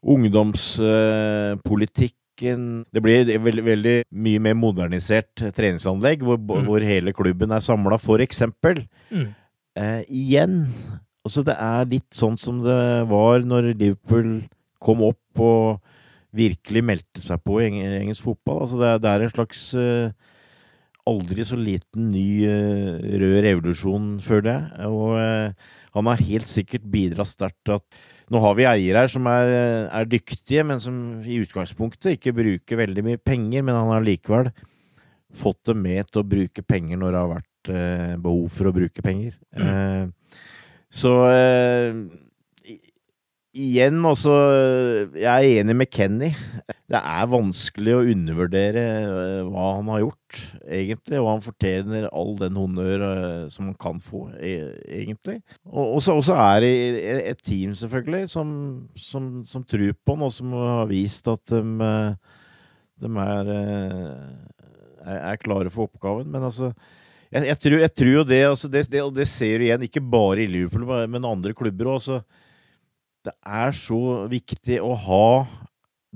ungdomspolitikk 0.04 2.14
det 2.38 3.02
blir 3.02 3.24
veldig, 3.42 3.64
veldig 3.66 3.96
mye 4.14 4.40
mer 4.40 4.54
modernisert 4.54 5.34
treningsanlegg, 5.56 6.22
hvor, 6.22 6.38
Mm. 6.38 6.64
hvor 6.66 6.80
hele 6.86 7.12
klubben 7.12 7.52
er 7.52 7.60
samla, 7.60 7.98
for 7.98 8.18
eksempel. 8.18 8.84
Mm. 9.10 9.34
Eh, 9.76 10.02
igjen 10.08 10.66
Altså, 11.26 11.42
det 11.44 11.56
er 11.60 11.84
litt 11.84 12.14
sånn 12.14 12.38
som 12.38 12.62
det 12.62 13.06
var 13.10 13.42
når 13.44 13.74
Liverpool 13.76 14.44
kom 14.80 15.02
opp 15.02 15.40
og 15.42 15.80
virkelig 16.32 16.80
meldte 16.86 17.20
seg 17.20 17.42
på 17.44 17.58
i 17.60 17.66
engelsk 17.98 18.22
fotball. 18.24 18.62
Altså, 18.64 18.78
det 18.80 18.88
er, 18.88 18.98
det 19.02 19.10
er 19.10 19.24
en 19.26 19.34
slags 19.34 19.74
eh, 19.74 20.12
aldri 21.08 21.44
så 21.44 21.58
liten 21.58 22.10
ny 22.14 22.44
eh, 22.48 23.18
rød 23.20 23.36
revolusjon, 23.44 24.06
føler 24.24 24.54
jeg. 24.54 24.88
Og 24.88 25.18
eh, 25.20 25.52
han 25.98 26.06
har 26.12 26.24
helt 26.30 26.48
sikkert 26.48 26.86
bidratt 26.88 27.28
sterkt 27.34 27.60
til 27.66 27.76
at 27.76 28.00
nå 28.28 28.40
har 28.44 28.56
vi 28.58 28.66
eiere 28.68 29.04
her 29.04 29.10
som 29.10 29.26
er, 29.30 29.50
er, 29.88 30.08
dyktige, 30.08 30.64
men 30.66 30.80
som 30.82 30.96
i 31.24 31.40
utgangspunktet 31.42 32.16
ikke 32.16 32.36
bruker 32.36 32.80
veldig 32.82 33.04
mye 33.06 33.20
penger. 33.20 33.64
Men 33.64 33.78
han 33.78 33.92
har 33.94 34.04
likevel 34.04 34.50
fått 35.38 35.70
dem 35.70 35.82
med 35.84 36.08
til 36.10 36.22
å 36.22 36.28
bruke 36.28 36.64
penger 36.64 37.00
når 37.00 37.14
det 37.14 37.22
har 37.22 37.32
vært 37.32 37.72
eh, 37.72 38.14
behov 38.20 38.48
for 38.52 38.68
å 38.68 38.74
bruke 38.76 39.04
penger. 39.04 39.36
Mm. 39.56 39.68
Eh, 39.68 40.42
så 40.88 41.14
eh, 41.30 42.02
igjen, 43.58 43.98
altså 44.06 44.32
Jeg 45.18 45.28
er 45.28 45.60
enig 45.60 45.74
med 45.76 45.90
Kenny. 45.90 46.30
Det 46.88 46.98
er 46.98 47.30
vanskelig 47.30 47.94
å 47.96 48.04
undervurdere 48.14 48.84
eh, 49.02 49.40
hva 49.48 49.66
han 49.76 49.90
har 49.92 50.02
gjort, 50.04 50.38
egentlig. 50.64 51.18
Og 51.20 51.28
han 51.28 51.44
fortjener 51.44 52.08
all 52.08 52.32
den 52.40 52.56
honnør 52.58 53.04
eh, 53.08 53.42
som 53.52 53.68
han 53.68 53.76
kan 53.80 54.00
få, 54.02 54.28
e 54.38 54.54
egentlig. 55.00 55.40
Og 55.68 56.00
så 56.04 56.16
er 56.36 56.64
det 56.64 56.72
et 57.34 57.42
team, 57.44 57.74
selvfølgelig, 57.76 58.30
som, 58.32 58.48
som, 58.96 59.28
som 59.48 59.66
tror 59.66 59.92
på 60.00 60.16
han, 60.16 60.24
og 60.28 60.32
som 60.34 60.54
har 60.56 60.88
vist 60.90 61.28
at 61.28 61.52
de, 61.52 61.90
de 63.02 63.12
er, 63.26 63.52
er, 63.58 65.20
er 65.20 65.44
klare 65.44 65.74
for 65.74 65.90
oppgaven. 65.90 66.30
Men 66.32 66.48
altså 66.48 66.72
jeg, 67.28 67.44
jeg, 67.50 67.58
tror, 67.60 67.80
jeg 67.82 67.94
tror 68.00 68.14
jo 68.14 68.24
det, 68.24 68.42
altså 68.48 68.68
det, 68.72 68.86
det, 68.88 69.00
Og 69.04 69.12
det 69.12 69.28
ser 69.28 69.58
du 69.60 69.68
igjen, 69.68 69.84
ikke 69.84 70.00
bare 70.00 70.44
i 70.44 70.50
Liverpool, 70.50 70.86
men 71.10 71.28
andre 71.28 71.52
klubber 71.56 71.90
òg. 71.92 71.98
Altså, 72.00 72.22
det 73.28 73.36
er 73.44 73.74
så 73.76 74.00
viktig 74.30 74.80
å 74.84 74.94
ha 75.06 75.28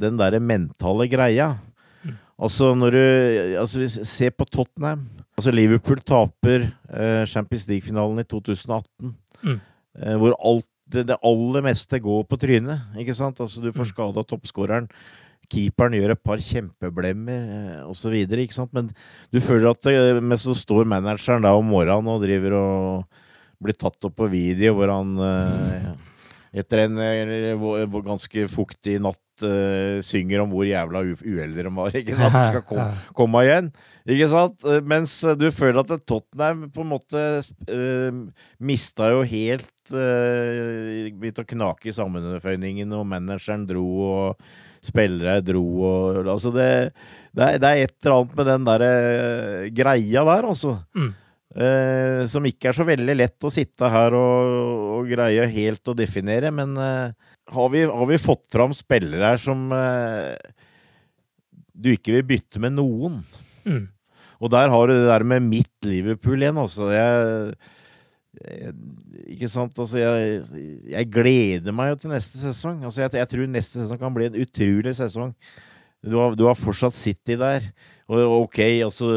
den 0.01 0.19
derre 0.21 0.41
mentale 0.41 1.07
greia. 1.13 1.55
Altså, 2.43 2.73
når 2.75 2.97
du 2.97 3.03
altså, 3.61 3.87
Se 4.09 4.31
på 4.35 4.47
Tottenham. 4.49 5.07
Altså, 5.37 5.53
Liverpool 5.55 6.01
taper 6.05 6.67
eh, 6.67 7.25
Champions 7.31 7.69
League-finalen 7.69 8.23
i 8.23 8.29
2018. 8.29 9.15
Mm. 9.43 9.59
Eh, 9.99 10.17
hvor 10.21 10.37
alt, 10.39 10.69
det, 10.93 11.07
det, 11.09 11.19
aller 11.25 11.65
meste 11.65 12.01
går 12.03 12.25
på 12.29 12.39
trynet. 12.41 12.89
Ikke 13.01 13.17
sant? 13.17 13.41
Altså, 13.41 13.63
du 13.63 13.71
får 13.73 13.93
skada 13.93 14.25
toppskåreren. 14.27 14.91
Keeperen 15.53 15.97
gjør 15.97 16.15
et 16.15 16.25
par 16.25 16.41
kjempeblemmer 16.43 17.49
eh, 17.57 17.81
osv. 17.89 18.17
Men 18.73 18.93
du 19.33 19.41
føler 19.41 19.71
at 19.71 19.89
det, 19.89 20.21
men 20.21 20.41
så 20.41 20.57
står 20.57 20.89
manageren 20.89 21.45
da 21.45 21.55
om 21.57 21.69
morgenen 21.73 22.13
og 22.13 22.25
driver 22.25 22.59
og 22.59 23.21
blir 23.63 23.79
tatt 23.79 24.09
opp 24.09 24.17
på 24.19 24.27
video 24.33 24.75
hvor 24.75 24.91
han 24.91 25.15
eh, 25.23 25.93
etter 26.53 26.85
en 26.85 26.99
eh, 27.01 27.97
ganske 28.05 28.47
fuktig 28.53 28.99
natt 29.01 29.45
uh, 29.47 29.99
synger 30.05 30.43
om 30.45 30.53
hvor 30.53 30.67
jævla 30.69 31.01
uheldige 31.09 31.65
de 31.65 31.73
var. 31.79 31.97
ikke 32.03 32.19
sant? 32.19 32.37
De 32.37 32.45
skal 32.51 32.65
kom, 32.69 32.99
komme 33.17 33.45
igjen. 33.47 33.71
ikke 34.05 34.29
sant? 34.33 34.67
Mens 34.89 35.17
du 35.41 35.47
føler 35.55 35.81
at 35.81 36.05
Tottenham 36.05 36.67
på 36.75 36.85
en 36.85 36.93
måte 36.93 37.23
uh, 37.41 38.21
mista 38.61 39.09
jo 39.15 39.25
helt 39.29 39.95
uh, 39.95 41.09
Begynte 41.17 41.47
å 41.47 41.51
knake 41.55 41.89
i 41.89 41.97
sammenføyningene, 41.97 43.01
og 43.01 43.09
manageren 43.09 43.65
dro, 43.69 43.87
og 44.11 44.45
spillere 44.83 45.41
dro 45.47 45.65
og 45.87 46.23
Altså, 46.27 46.53
det, 46.53 46.69
det, 47.33 47.49
er, 47.49 47.59
det 47.63 47.73
er 47.73 47.83
et 47.87 47.97
eller 48.03 48.19
annet 48.19 48.39
med 48.39 48.49
den 48.51 48.69
derre 48.69 48.95
greia 49.73 50.29
der, 50.29 50.53
altså. 50.53 50.77
Mm. 50.99 51.13
Eh, 51.53 52.23
som 52.33 52.47
ikke 52.49 52.71
er 52.71 52.77
så 52.77 52.85
veldig 52.89 53.15
lett 53.19 53.45
å 53.45 53.51
sitte 53.53 53.89
her 53.93 54.15
og, 54.17 54.53
og 54.97 55.11
greie 55.11 55.45
helt 55.53 55.91
å 55.91 55.95
definere, 55.97 56.49
men 56.55 56.73
eh, 56.81 57.33
har, 57.53 57.67
vi, 57.75 57.83
har, 57.85 58.07
vi, 58.09 58.21
fått 58.23 58.47
fram 58.55 58.73
spillere 58.77 59.35
her 59.35 59.41
som 59.41 59.67
eh, 59.77 60.33
du 61.77 61.91
ikke 61.93 62.15
vil 62.17 62.25
bytte 62.31 62.63
med 62.63 62.79
noen? 62.79 63.21
Mm. 63.69 63.85
Og 64.43 64.53
der 64.55 64.73
har 64.73 64.89
du 64.89 64.95
det 64.95 65.11
der 65.11 65.27
med 65.29 65.45
mitt 65.45 65.87
Liverpool 65.87 66.41
igjen, 66.41 66.61
altså. 66.63 66.89
Jeg, 66.95 67.53
jeg 68.41 68.73
ikke 69.35 69.51
sant, 69.53 69.77
altså 69.77 70.01
jeg, 70.01 70.41
jeg, 70.89 71.11
gleder 71.13 71.77
meg 71.77 71.93
jo 71.93 71.99
til 72.01 72.15
neste 72.15 72.41
sesong. 72.41 72.81
Altså 72.87 73.05
jeg, 73.05 73.13
jeg, 73.21 73.29
tror 73.29 73.53
neste 73.53 73.83
sesong 73.83 74.01
kan 74.01 74.17
bli 74.17 74.31
en 74.31 74.41
utrolig 74.41 74.95
sesong. 74.97 75.35
Du 76.03 76.17
har, 76.17 76.33
du 76.39 76.47
har 76.49 76.59
fortsatt 76.59 76.97
City 76.97 77.37
der. 77.39 77.69
Og 78.11 78.41
ok, 78.47 78.59
altså 78.89 79.13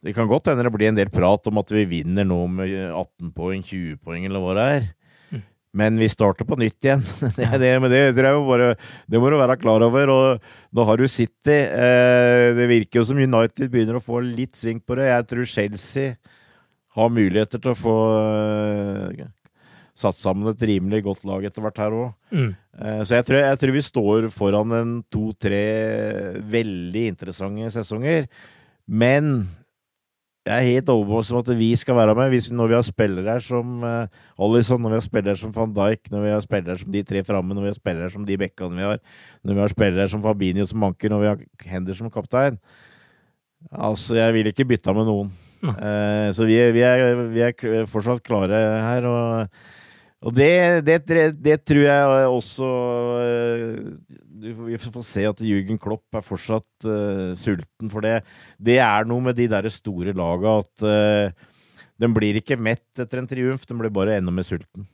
det 0.00 0.14
kan 0.16 0.28
godt 0.30 0.48
hende 0.48 0.64
det 0.64 0.72
blir 0.72 0.88
en 0.88 0.96
del 0.96 1.10
prat 1.12 1.50
om 1.50 1.60
at 1.60 1.72
vi 1.74 1.84
vinner 1.88 2.24
nå 2.24 2.40
med 2.48 2.72
18 2.72 3.34
poeng, 3.36 3.62
20 3.64 4.00
poeng, 4.00 4.24
eller 4.24 4.42
hva 4.42 4.56
det 4.56 4.66
er. 4.76 4.86
Mm. 5.30 5.42
Men 5.76 6.00
vi 6.00 6.08
starter 6.08 6.48
på 6.48 6.56
nytt 6.60 6.86
igjen. 6.88 7.04
det, 7.36 7.48
det, 7.60 8.00
det, 8.16 8.32
må 8.32 8.46
bare, 8.48 8.70
det 9.04 9.20
må 9.20 9.28
du 9.28 9.36
være 9.36 9.58
klar 9.60 9.84
over. 9.84 10.14
Og 10.14 10.48
da 10.72 10.86
har 10.88 11.00
du 11.00 11.04
City. 11.04 11.58
Eh, 11.68 12.46
det 12.56 12.70
virker 12.72 13.02
jo 13.02 13.08
som 13.10 13.20
United 13.20 13.68
begynner 13.68 14.00
å 14.00 14.04
få 14.04 14.22
litt 14.24 14.56
sving 14.56 14.80
på 14.80 14.96
det. 14.96 15.10
Jeg 15.12 15.28
tror 15.34 15.52
Chelsea 15.52 16.16
har 16.96 17.12
muligheter 17.12 17.60
til 17.60 17.74
å 17.74 17.78
få 17.78 17.98
eh, 18.16 19.28
satt 20.00 20.16
sammen 20.16 20.48
et 20.50 20.64
rimelig 20.64 21.04
godt 21.06 21.28
lag 21.28 21.44
etter 21.44 21.64
hvert 21.64 21.84
her 21.84 22.00
òg. 22.06 22.10
Mm. 22.32 22.50
Eh, 22.56 23.00
så 23.04 23.20
jeg 23.20 23.28
tror, 23.28 23.42
jeg 23.44 23.60
tror 23.60 23.76
vi 23.76 23.84
står 23.84 24.32
foran 24.32 24.76
en 24.80 24.98
to-tre 25.12 25.64
veldig 26.56 27.06
interessante 27.12 27.72
sesonger. 27.76 28.30
Men 28.88 29.44
jeg 30.46 30.56
er 30.56 30.66
helt 30.66 30.88
overbevist 30.88 31.34
om 31.34 31.40
at 31.42 31.50
vi 31.58 31.68
skal 31.76 31.96
være 31.98 32.14
med 32.16 32.30
hvis, 32.32 32.48
når 32.56 32.70
vi 32.70 32.76
har 32.78 32.84
spillere 32.86 33.34
her 33.34 33.42
som 33.44 33.82
uh, 33.84 34.06
Alison, 34.40 34.80
når 34.80 34.94
vi 34.94 34.96
har 34.96 35.04
spillere 35.04 35.36
som 35.36 35.52
van 35.52 35.74
Dijk, 35.76 36.08
når 36.10 36.24
vi 36.24 36.30
har 36.32 36.44
spillere 36.44 36.78
som 36.80 36.92
de 36.94 37.02
tre 37.04 37.24
framme, 37.24 37.54
når 37.54 37.66
vi 37.66 37.72
har 37.72 37.76
spillere 37.76 38.12
som 38.14 38.24
de 38.24 38.38
bekkene 38.40 38.78
vi 38.78 38.86
har, 38.88 39.02
når 39.44 39.58
vi 39.58 39.60
har 39.60 39.74
spillere 39.74 40.08
som 40.08 40.22
Fabinho 40.24 40.64
som 40.64 40.80
manker, 40.80 41.12
når 41.12 41.20
vi 41.20 41.28
har 41.28 41.44
Hender 41.68 41.98
som 41.98 42.10
kaptein. 42.10 42.56
Altså, 43.70 44.16
jeg 44.16 44.34
vil 44.34 44.48
ikke 44.48 44.64
bytte 44.64 44.94
med 44.96 45.10
noen. 45.10 45.34
Uh, 45.60 46.32
så 46.32 46.48
vi, 46.48 46.56
vi, 46.72 46.86
er, 46.88 47.20
vi, 47.34 47.44
er, 47.44 47.84
fortsatt 47.90 48.24
klare 48.24 48.64
her. 48.80 49.04
og 49.10 49.60
og 50.20 50.34
det, 50.36 50.84
det, 50.84 50.98
det, 51.40 51.62
tror 51.64 51.80
jeg 51.80 52.26
også 52.28 52.66
Vi 54.40 54.78
får 54.80 55.04
se 55.04 55.24
at 55.28 55.42
Jürgen 55.44 55.78
Klopp 55.80 56.16
er 56.16 56.24
fortsatt 56.24 56.86
uh, 56.88 57.32
sulten 57.38 57.90
for 57.92 58.04
det. 58.04 58.20
Det 58.56 58.78
er 58.80 59.08
noe 59.08 59.22
med 59.24 59.36
de 59.38 59.48
der 59.50 59.68
store 59.72 60.14
laga 60.16 60.60
at 60.62 60.84
uh, 60.86 61.50
den 62.00 62.16
blir 62.16 62.38
ikke 62.40 62.56
mett 62.56 63.02
etter 63.02 63.20
en 63.20 63.28
triumf, 63.28 63.66
den 63.68 63.80
blir 63.82 63.92
bare 63.92 64.16
enda 64.16 64.32
mer 64.32 64.46
sulten. 64.46 64.88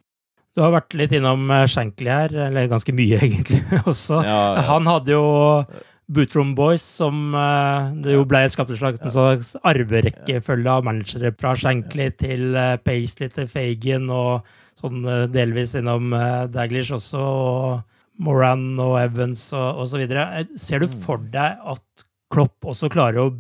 Du 0.57 0.65
har 0.65 0.73
vært 0.73 0.97
litt 0.97 1.13
innom 1.15 1.51
Shankly 1.69 2.09
her, 2.11 2.33
eller 2.49 2.71
ganske 2.73 2.95
mye 2.97 3.21
egentlig 3.27 3.63
også. 3.85 4.23
Ja, 4.25 4.41
ja. 4.57 4.67
Han 4.73 4.89
hadde 4.89 5.13
jo 5.15 5.25
Bootroom 6.07 6.55
Boys, 6.57 6.83
som 6.83 7.35
det 8.03 8.15
jo 8.15 8.25
ble 8.27 8.45
skapt 8.51 8.73
en 8.73 9.11
slags 9.13 9.53
arverekkefølge 9.67 10.71
av 10.79 10.87
managere 10.87 11.35
fra 11.39 11.53
Shankly 11.59 12.09
til 12.19 12.57
Paisley 12.87 13.31
til 13.35 13.51
Fagan 13.51 14.09
og 14.15 14.49
sånn 14.81 15.05
eh, 15.09 15.27
delvis 15.33 15.75
innom 15.79 16.15
Daglish 16.53 16.95
også, 16.97 17.21
og 17.21 17.96
Moran 18.23 18.75
og 18.83 18.97
Evans 19.01 19.49
og 19.57 19.85
osv. 19.85 20.05
Eh, 20.07 20.53
ser 20.59 20.83
du 20.83 20.89
for 21.05 21.23
mm. 21.23 21.31
deg 21.35 21.65
at 21.75 22.07
Klopp 22.33 22.67
også 22.67 22.91
klarer 22.93 23.23
å 23.23 23.35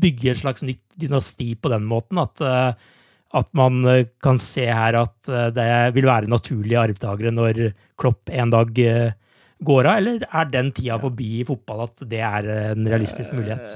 bygge 0.00 0.32
et 0.32 0.40
slags 0.42 0.62
nytt 0.62 0.84
dynasti 1.00 1.54
på 1.58 1.72
den 1.72 1.86
måten? 1.88 2.20
At, 2.22 2.42
uh, 2.44 2.74
at 3.36 3.48
man 3.58 3.82
kan 4.22 4.38
se 4.42 4.66
her 4.66 4.96
at 4.98 5.30
det 5.54 5.66
vil 5.96 6.06
være 6.08 6.30
naturlige 6.30 6.80
arvtakere 6.82 7.34
når 7.34 7.60
Klopp 8.00 8.30
en 8.30 8.54
dag 8.54 8.78
går 9.60 9.86
av, 9.86 10.00
eller 10.00 10.24
er 10.26 10.50
den 10.50 10.70
tida 10.74 10.96
forbi 11.02 11.40
i 11.40 11.46
fotball 11.46 11.84
at 11.84 12.02
det 12.10 12.22
er 12.26 12.48
en 12.72 12.88
realistisk 12.90 13.34
mulighet? 13.36 13.74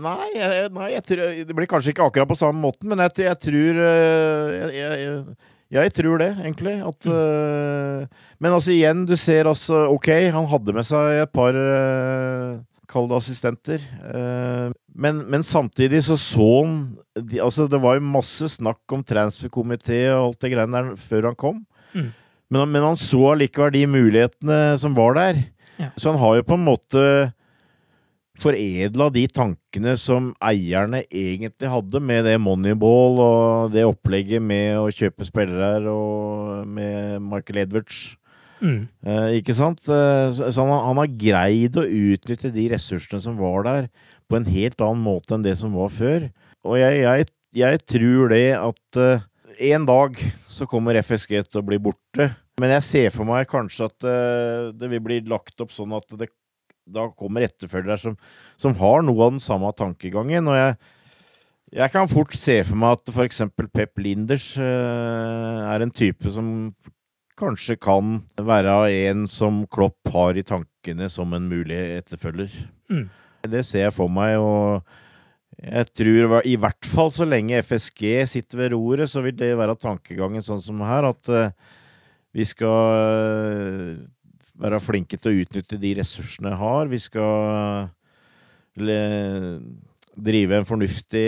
Nei, 0.00 0.30
nei 0.72 0.90
tror, 1.04 1.22
det 1.44 1.56
blir 1.56 1.68
kanskje 1.70 1.94
ikke 1.94 2.08
akkurat 2.08 2.28
på 2.28 2.38
samme 2.40 2.60
måten, 2.64 2.88
men 2.92 3.04
jeg, 3.04 3.20
jeg 3.26 3.40
tror 3.44 3.80
jeg, 3.84 4.70
jeg, 4.76 5.24
jeg 5.70 5.92
tror 5.94 6.18
det, 6.18 6.32
egentlig. 6.42 6.76
At, 6.82 7.06
mm. 7.06 7.14
uh, 7.14 8.32
men 8.42 8.56
altså, 8.56 8.72
igjen, 8.74 9.04
du 9.06 9.14
ser 9.18 9.46
altså 9.46 9.84
Ok, 9.92 10.08
han 10.34 10.48
hadde 10.50 10.74
med 10.74 10.86
seg 10.86 11.22
et 11.22 11.32
par 11.34 11.54
uh, 11.54 12.58
Kall 12.90 13.06
det 13.06 13.20
assistenter. 13.20 13.84
Uh, 14.02 14.74
men, 14.98 15.22
men, 15.30 15.46
samtidig 15.46 16.02
så 16.08 16.16
så 16.18 16.48
han 16.64 16.74
de, 17.14 17.38
Altså, 17.38 17.68
det 17.70 17.78
var 17.82 18.00
jo 18.00 18.08
masse 18.08 18.50
snakk 18.56 18.96
om 18.96 19.04
transferkomité 19.06 20.08
og 20.10 20.32
alt 20.32 20.42
det 20.42 20.52
greiene 20.56 20.80
der 20.80 20.98
før 20.98 21.30
han 21.30 21.38
kom. 21.38 21.62
Mm. 21.94 22.10
Men, 22.50 22.66
men, 22.66 22.82
han 22.82 22.98
så 22.98 23.30
allikevel 23.36 23.76
de 23.76 23.86
mulighetene 23.86 24.60
som 24.82 24.96
var 24.98 25.14
der. 25.20 25.44
Ja. 25.78 25.92
Så 25.94 26.10
han 26.10 26.18
har 26.20 26.40
jo 26.40 26.48
på 26.50 26.58
en 26.58 26.66
måte 26.66 27.04
foredla 28.40 29.08
de 29.12 29.26
tankene 29.30 29.96
som 30.00 30.30
eierne 30.44 31.02
egentlig 31.06 31.70
hadde 31.70 32.00
med 32.02 32.24
det 32.28 32.38
Moneyball 32.42 33.20
og 33.24 33.74
det 33.74 33.86
opplegget 33.88 34.42
med 34.42 34.78
å 34.80 34.88
kjøpe 34.94 35.26
spillere 35.28 35.92
og 35.92 36.68
med 36.68 37.20
Michael 37.24 37.64
Edwards. 37.64 38.00
Mm. 38.60 38.84
Eh, 39.06 39.38
ikke 39.40 39.56
sant? 39.56 39.82
Eh, 39.88 40.28
så 40.36 40.50
han, 40.60 40.72
han, 40.72 41.00
har 41.00 41.18
greid 41.20 41.78
å 41.80 41.86
utnytte 41.86 42.52
de 42.54 42.68
ressursene 42.74 43.22
som 43.24 43.38
var 43.40 43.64
der, 43.66 43.90
på 44.28 44.38
en 44.38 44.48
helt 44.48 44.80
annen 44.84 45.02
måte 45.04 45.34
enn 45.36 45.44
det 45.46 45.56
som 45.60 45.74
var 45.76 45.92
før. 45.92 46.28
Og 46.68 46.76
jeg, 46.80 47.00
jeg, 47.04 47.30
jeg 47.56 47.82
tror 47.88 48.32
det 48.34 48.46
at 48.58 49.00
eh, 49.00 49.26
en 49.70 49.86
dag 49.88 50.16
så 50.48 50.68
kommer 50.68 50.98
FSG 51.00 51.42
til 51.48 51.60
å 51.60 51.66
bli 51.66 51.80
borte. 51.82 52.30
Men 52.60 52.74
jeg 52.76 52.86
ser 52.86 53.14
for 53.14 53.28
meg 53.28 53.48
kanskje 53.48 53.86
at 53.88 54.04
uh, 54.04 54.68
det 54.76 54.88
vil 54.92 55.00
bli 55.04 55.18
lagt 55.28 55.60
opp 55.64 55.72
sånn 55.72 55.94
at 55.96 56.12
det 56.20 56.28
da 56.94 57.08
kommer 57.16 57.46
etterfølgere 57.46 57.98
som, 58.02 58.16
som, 58.60 58.76
har 58.80 59.04
noe 59.06 59.26
av 59.26 59.36
den 59.36 59.42
samme 59.42 59.70
tankegangen. 59.76 60.48
Og 60.50 60.58
jeg, 60.58 60.76
jeg 61.80 61.94
kan 61.94 62.10
fort 62.10 62.36
se 62.36 62.60
for 62.66 62.80
meg 62.80 62.98
at 62.98 63.12
f.eks. 63.12 63.42
Pep 63.70 64.02
Linders 64.02 64.52
uh, 64.60 65.70
er 65.70 65.84
en 65.84 65.94
type 65.94 66.32
som 66.34 66.72
kanskje 67.40 67.78
kan 67.80 68.18
være 68.36 68.74
en 69.08 69.24
som 69.30 69.62
Klopp 69.72 70.10
har 70.12 70.36
i 70.36 70.44
tankene 70.44 71.08
som 71.12 71.32
en 71.36 71.48
mulig 71.48 71.78
etterfølger. 72.00 72.52
Mm. 72.92 73.06
Det 73.48 73.62
ser 73.64 73.86
jeg 73.86 73.96
for 73.96 74.12
meg, 74.12 74.36
og 74.36 74.82
jeg 75.60 75.88
tror 75.96 76.40
i 76.48 76.56
hvert 76.60 76.88
fall 76.88 77.12
så 77.12 77.24
lenge 77.28 77.62
FSG 77.64 78.26
sitter 78.28 78.60
ved 78.60 78.74
roret, 78.74 79.08
så 79.12 79.22
vil 79.24 79.36
det 79.36 79.54
være 79.56 79.78
tankegangen 79.80 80.44
sånn 80.44 80.60
som 80.64 80.82
her, 80.84 81.08
at 81.08 81.32
uh, 81.32 81.78
vi 82.36 82.46
skal 82.46 83.96
være 84.60 84.80
flinke 84.82 85.18
til 85.18 85.30
å 85.30 85.38
utnytte 85.44 85.78
de 85.80 85.94
ressursene 86.00 86.52
jeg 86.52 86.60
har. 86.60 86.90
Vi 86.90 87.00
skal 87.06 87.34
drive 90.20 90.60
en 90.60 90.68
fornuftig, 90.68 91.26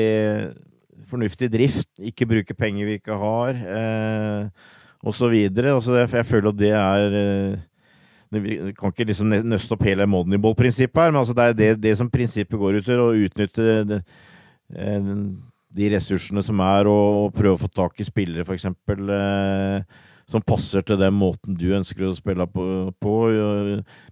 fornuftig 1.10 1.50
drift, 1.52 1.90
ikke 1.98 2.28
bruke 2.28 2.56
penger 2.56 2.88
vi 2.88 2.98
ikke 3.00 3.18
har, 3.18 3.50
eh, 3.56 4.48
osv. 5.02 5.34
Altså, 5.58 5.98
jeg 6.02 6.26
føler 6.26 6.48
at 6.48 6.58
det 6.58 6.72
er 6.72 7.20
eh, 7.20 7.60
Vi 8.32 8.72
kan 8.72 8.88
ikke 8.88 9.04
liksom 9.04 9.28
nøste 9.28 9.74
opp 9.74 9.82
hele 9.84 10.06
Moneyball-prinsippet 10.08 11.02
her, 11.02 11.10
men 11.10 11.18
altså 11.20 11.34
det 11.36 11.44
er 11.44 11.52
det, 11.52 11.82
det, 11.82 11.90
som 11.98 12.08
prinsippet 12.08 12.56
går 12.56 12.78
ut 12.78 12.86
til, 12.86 12.96
å 12.96 13.12
utnytte 13.12 13.98
eh, 14.72 15.10
de 15.76 15.90
ressursene 15.92 16.40
som 16.40 16.62
er, 16.64 16.88
og 16.88 17.34
prøve 17.36 17.58
å 17.58 17.60
få 17.60 17.68
tak 17.68 18.00
i 18.00 18.06
spillere, 18.08 18.46
f.eks. 18.46 18.70
Eh, 20.22 20.30
som 20.30 20.42
passer 20.42 20.82
til 20.82 20.98
den 21.00 21.14
måten 21.14 21.56
du 21.58 21.72
ønsker 21.74 22.06
å 22.06 22.16
spille 22.16 22.46
på, 22.46 22.64
på 23.02 23.14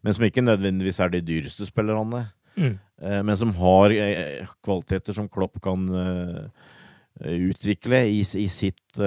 men 0.02 0.14
som 0.14 0.24
ikke 0.26 0.44
nødvendigvis 0.44 1.00
er 1.00 1.10
de 1.10 1.22
dyreste 1.24 1.66
spillerne. 1.68 2.26
Mm. 2.56 2.78
Eh, 3.02 3.22
men 3.22 3.36
som 3.36 3.54
har 3.56 3.90
eh, 3.94 4.46
kvaliteter 4.64 5.16
som 5.16 5.28
Klopp 5.28 5.60
kan 5.62 5.86
utvikle 7.20 8.04
i, 8.08 8.20
i 8.22 8.48
sitt 8.48 9.00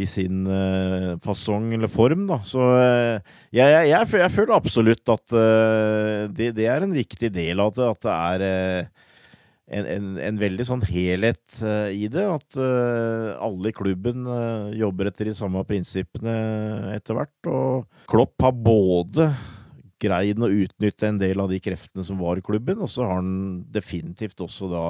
i 0.00 0.06
sin 0.06 0.44
fasong 1.24 1.72
eller 1.74 1.90
form, 1.90 2.26
da. 2.28 2.38
Så 2.46 2.60
jeg, 2.60 3.22
jeg, 3.56 3.86
jeg, 3.88 4.08
jeg, 4.20 4.32
føler 4.34 4.52
absolutt 4.54 5.12
at 5.12 5.34
det, 6.36 6.50
det, 6.58 6.66
er 6.68 6.84
en 6.84 6.92
viktig 6.94 7.30
del 7.32 7.62
av 7.62 7.72
det. 7.76 7.88
At 7.88 8.04
det 8.04 8.16
er 8.16 8.90
en, 9.70 9.86
en, 9.86 10.06
en, 10.18 10.38
veldig 10.40 10.64
sånn 10.66 10.82
helhet 10.88 11.60
uh, 11.62 11.88
i 11.94 12.08
det. 12.10 12.26
At 12.26 12.58
uh, 12.58 13.38
alle 13.38 13.70
i 13.70 13.76
klubben 13.76 14.26
uh, 14.26 14.70
jobber 14.74 15.10
etter 15.10 15.30
de 15.30 15.36
samme 15.36 15.62
prinsippene 15.68 16.34
etter 16.96 17.18
hvert. 17.18 17.50
Og 17.50 17.86
Klopp 18.10 18.42
har 18.42 18.56
både 18.56 19.30
greid 20.00 20.40
å 20.40 20.48
utnytte 20.50 21.10
en 21.10 21.20
del 21.20 21.42
av 21.42 21.50
de 21.52 21.60
kreftene 21.62 22.04
som 22.06 22.18
var 22.18 22.40
i 22.40 22.44
klubben, 22.44 22.80
og 22.80 22.88
så 22.90 23.04
har 23.04 23.20
han 23.20 23.62
definitivt 23.70 24.40
også 24.40 24.70
da 24.72 24.84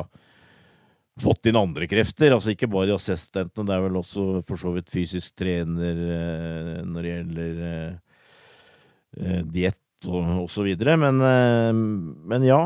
fått 1.21 1.51
inn 1.51 1.59
andre 1.61 1.89
krefter. 1.91 2.33
Altså 2.33 2.55
ikke 2.55 2.71
bare 2.71 2.89
de 2.89 2.97
assistentene, 2.97 3.67
det 3.69 3.75
er 3.77 3.85
vel 3.85 3.99
også 4.01 4.23
for 4.49 4.57
så 4.61 4.71
vidt 4.73 4.93
fysisk 4.93 5.35
trener 5.43 5.99
når 6.87 7.01
det 7.03 7.11
gjelder 7.11 7.51
diett 9.51 10.07
og, 10.07 10.23
og 10.47 10.49
så 10.49 10.63
videre. 10.65 10.95
Men, 11.03 11.19
men 12.31 12.47
ja 12.47 12.63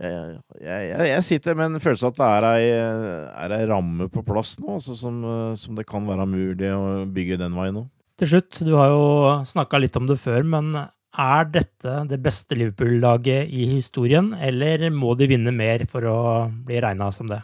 jeg, 0.00 0.38
jeg, 0.62 1.08
jeg, 1.10 1.24
sitter 1.26 1.56
med 1.58 1.74
en 1.74 1.82
følelse 1.82 2.08
av 2.08 2.14
at 2.14 2.20
det 2.20 2.28
er 2.64 3.54
ei, 3.58 3.66
ramme 3.68 4.08
på 4.12 4.22
plass 4.24 4.54
nå, 4.62 4.78
altså 4.78 4.96
som, 4.96 5.18
som, 5.60 5.76
det 5.76 5.84
kan 5.88 6.06
være 6.08 6.24
mulig 6.30 6.70
å 6.72 7.04
bygge 7.12 7.36
den 7.42 7.52
veien 7.58 7.76
nå. 7.76 7.84
Til 8.20 8.30
slutt, 8.34 8.62
du 8.64 8.72
har 8.78 8.92
jo 8.92 9.04
snakka 9.48 9.80
litt 9.82 9.96
om 9.98 10.08
det 10.08 10.16
før, 10.22 10.46
men 10.48 10.72
er 11.12 11.48
dette 11.52 11.96
det 12.08 12.18
beste 12.24 12.56
Liverpool-laget 12.56 13.50
i 13.52 13.66
historien, 13.74 14.32
eller 14.32 14.88
må 14.94 15.12
de 15.18 15.28
vinne 15.28 15.52
mer 15.52 15.84
for 15.90 16.08
å 16.08 16.20
bli 16.64 16.80
regna 16.80 17.10
som 17.12 17.28
det? 17.28 17.42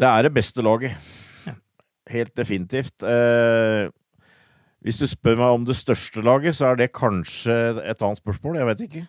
Det 0.00 0.08
er 0.08 0.26
det 0.26 0.32
beste 0.36 0.64
laget. 0.64 0.96
Ja. 1.44 1.56
Helt 2.12 2.32
definitivt. 2.36 3.04
Eh, 3.04 3.88
hvis 4.84 5.00
du 5.00 5.06
spør 5.10 5.38
meg 5.40 5.58
om 5.58 5.68
det 5.68 5.76
største 5.76 6.24
laget, 6.24 6.56
så 6.56 6.70
er 6.70 6.80
det 6.80 6.94
kanskje 6.96 7.54
et 7.82 8.02
annet 8.02 8.20
spørsmål. 8.20 8.60
Jeg 8.60 8.70
vet 8.70 8.84
ikke. 8.86 9.04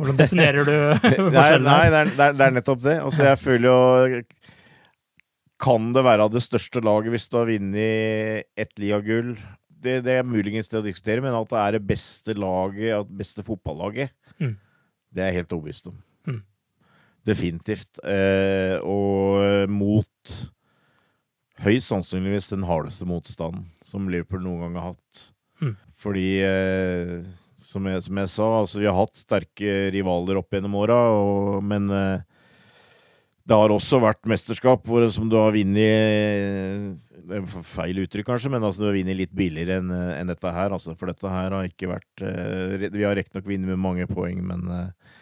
Hvordan 0.00 0.16
definerer 0.16 0.64
du 0.64 0.72
nei, 1.36 1.48
nei, 1.60 1.82
det 1.92 2.00
er, 2.16 2.32
det 2.38 2.44
er 2.46 2.54
nettopp 2.56 2.80
det. 2.84 2.96
Altså, 3.04 3.26
jeg 3.28 3.38
føler 3.42 3.68
jo 3.68 4.22
kan 5.60 5.90
det 5.92 6.02
være 6.06 6.28
det 6.32 6.40
største 6.40 6.80
laget 6.80 7.12
hvis 7.12 7.26
du 7.28 7.36
har 7.36 7.50
vunnet 7.50 8.46
ett 8.56 8.78
ligagull? 8.80 9.34
Det, 9.68 9.98
det 10.06 10.14
er 10.20 10.24
muligens 10.28 10.68
det 10.72 10.78
å 10.80 10.84
diskutere, 10.84 11.20
men 11.24 11.36
at 11.36 11.50
det 11.52 11.58
er 11.60 11.76
det 11.76 11.82
beste 11.88 12.32
laget, 12.36 13.08
det 13.10 13.18
beste 13.20 13.44
fotballaget, 13.46 14.12
Mm. 14.40 14.54
det 15.12 15.20
er 15.20 15.26
jeg 15.28 15.36
helt 15.42 15.52
overbevist 15.52 15.86
om. 15.90 15.98
Mm. 16.24 16.38
Definitivt. 17.28 17.98
Eh, 18.08 18.78
og 18.80 19.68
mot 19.68 20.32
høyst 21.60 21.90
sannsynligvis 21.92 22.48
den 22.54 22.64
hardeste 22.64 23.04
motstanden 23.08 23.66
som 23.84 24.08
Liverpool 24.08 24.40
noen 24.46 24.62
gang 24.64 24.78
har 24.80 24.94
hatt. 24.94 25.26
Mm. 25.60 25.74
Fordi, 26.00 26.26
eh, 26.40 27.18
som, 27.70 27.86
jeg, 27.86 28.02
som 28.06 28.18
jeg 28.20 28.32
sa, 28.32 28.48
altså 28.60 28.82
vi 28.82 28.88
har 28.90 28.98
hatt 28.98 29.18
sterke 29.18 29.78
rivaler 29.94 30.40
opp 30.40 30.52
gjennom 30.54 30.74
åra, 30.80 30.98
men 31.62 31.86
eh, 31.94 32.26
det 33.50 33.56
har 33.56 33.72
også 33.72 33.98
vært 34.02 34.28
mesterskap 34.30 34.84
hvor, 34.86 35.06
som 35.10 35.30
du 35.30 35.34
har 35.40 35.50
vunnet 35.54 37.00
Det 37.26 37.38
er 37.40 37.64
feil 37.66 38.02
uttrykk, 38.04 38.28
kanskje, 38.28 38.52
men 38.52 38.62
altså, 38.62 38.84
du 38.84 38.90
har 38.90 38.98
vunnet 38.98 39.18
litt 39.18 39.32
billigere 39.34 39.80
enn 39.80 39.90
en 39.90 40.30
dette 40.30 40.52
her. 40.54 40.70
Altså, 40.76 40.94
for 40.98 41.10
dette 41.10 41.32
her 41.32 41.56
har 41.56 41.66
ikke 41.66 41.90
vært 41.90 42.22
eh, 42.26 42.86
Vi 42.92 43.06
har 43.06 43.16
riktignok 43.18 43.48
vunnet 43.48 43.72
med 43.72 43.82
mange 43.82 44.06
poeng, 44.10 44.44
men 44.52 44.70
eh, 44.70 45.16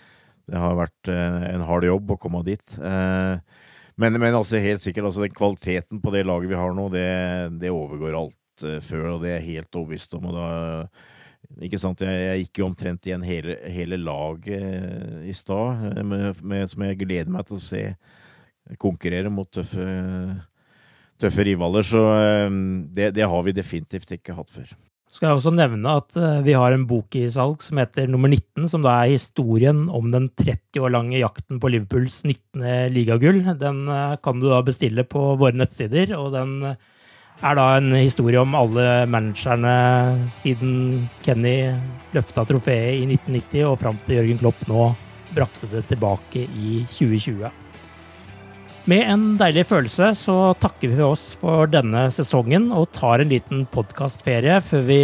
det 0.48 0.60
har 0.60 0.76
vært 0.78 1.12
eh, 1.12 1.48
en 1.54 1.64
hard 1.68 1.88
jobb 1.88 2.14
å 2.14 2.18
komme 2.20 2.42
dit. 2.46 2.74
Eh, 2.76 3.64
men, 3.98 4.18
men 4.20 4.36
altså, 4.36 4.60
helt 4.62 4.84
sikkert, 4.84 5.08
altså, 5.08 5.24
den 5.24 5.36
kvaliteten 5.36 6.02
på 6.02 6.12
det 6.14 6.26
laget 6.28 6.52
vi 6.52 6.58
har 6.58 6.76
nå, 6.76 6.88
det, 6.92 7.08
det 7.62 7.72
overgår 7.74 8.18
alt 8.18 8.66
eh, 8.66 8.80
før, 8.84 9.14
og 9.14 9.24
det 9.24 9.32
er 9.32 9.40
jeg 9.40 9.58
helt 9.58 9.80
overbevist 9.80 10.18
om. 10.18 10.28
og 10.30 10.36
da 10.38 10.48
ikke 11.56 11.80
sant, 11.80 12.02
Jeg, 12.04 12.24
jeg 12.28 12.44
gikk 12.44 12.60
jo 12.60 12.68
omtrent 12.68 13.08
igjen 13.08 13.24
hele, 13.26 13.56
hele 13.72 13.98
laget 14.00 14.58
eh, 14.58 15.30
i 15.30 15.34
stad, 15.36 15.88
eh, 15.96 16.66
som 16.68 16.84
jeg 16.84 17.00
gleder 17.00 17.32
meg 17.32 17.48
til 17.48 17.56
å 17.58 17.62
se 17.62 17.84
konkurrere 18.78 19.32
mot 19.32 19.48
tøffe, 19.48 19.86
tøffe 21.18 21.46
rivaler. 21.48 21.86
Så 21.86 22.04
eh, 22.18 22.52
det, 22.94 23.14
det 23.16 23.26
har 23.32 23.42
vi 23.46 23.56
definitivt 23.56 24.12
ikke 24.18 24.36
hatt 24.36 24.52
før. 24.52 24.76
Skal 25.08 25.30
jeg 25.30 25.38
også 25.38 25.54
nevne 25.56 25.94
at 26.02 26.18
vi 26.44 26.52
har 26.52 26.74
en 26.76 26.84
bok 26.86 27.16
i 27.16 27.24
salg 27.32 27.62
som 27.64 27.78
heter 27.80 28.10
Nummer 28.12 28.28
19, 28.28 28.68
som 28.68 28.84
da 28.84 28.98
er 29.00 29.14
historien 29.14 29.86
om 29.88 30.10
den 30.12 30.26
30 30.36 30.84
år 30.84 30.92
lange 30.92 31.16
jakten 31.16 31.56
på 31.62 31.70
Liverpools 31.72 32.20
19. 32.26 32.92
ligagull. 32.92 33.40
Den 33.56 33.80
kan 34.20 34.38
du 34.38 34.50
da 34.52 34.60
bestille 34.66 35.06
på 35.08 35.22
våre 35.40 35.56
nettsider, 35.56 36.12
og 36.20 36.36
den 36.36 36.76
er 37.38 37.58
da 37.58 37.68
en 37.78 37.92
historie 37.94 38.40
om 38.40 38.56
alle 38.58 39.06
managerne 39.10 39.74
siden 40.34 41.06
Kenny 41.22 41.70
løfta 42.16 42.44
trofeet 42.48 42.98
i 42.98 43.06
1990 43.06 43.68
og 43.68 43.78
fram 43.82 44.00
til 44.06 44.18
Jørgen 44.18 44.42
Klopp 44.42 44.66
nå 44.70 44.90
brakte 45.36 45.70
det 45.70 45.84
tilbake 45.90 46.46
i 46.48 46.82
2020. 46.88 47.50
Med 48.88 49.04
en 49.04 49.24
deilig 49.36 49.66
følelse 49.68 50.14
så 50.16 50.34
takker 50.62 50.94
vi 50.96 51.02
oss 51.04 51.26
for 51.36 51.68
denne 51.68 52.06
sesongen 52.14 52.70
og 52.72 52.88
tar 52.96 53.20
en 53.20 53.28
liten 53.28 53.66
podkastferie 53.68 54.56
før 54.64 54.86
vi 54.88 55.02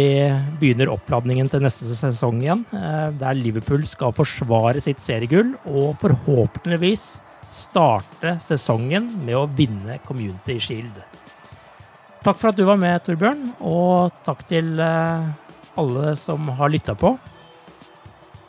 begynner 0.57 0.89
oppladningen 0.89 1.51
til 1.53 1.61
neste 1.61 1.85
sesong 1.91 2.41
igjen, 2.41 2.63
eh, 2.73 3.11
der 3.19 3.37
Liverpool 3.37 3.85
skal 3.85 4.15
forsvare 4.17 4.81
sitt 4.81 5.05
seriegull 5.05 5.53
og 5.69 5.99
forhåpentligvis 6.01 7.05
starte 7.53 8.39
sesongen 8.41 9.11
med 9.21 9.37
å 9.37 9.45
vinne 9.53 10.01
Community 10.07 10.57
Shield. 10.57 11.14
Takk 12.25 12.39
for 12.41 12.49
at 12.49 12.57
du 12.57 12.63
var 12.65 12.79
med, 12.81 13.03
Torbjørn, 13.05 13.41
og 13.61 14.09
takk 14.25 14.39
til 14.49 14.79
eh, 14.81 15.25
alle 15.77 16.13
som 16.17 16.47
har 16.57 16.71
lytta 16.73 16.95
på. 16.97 17.11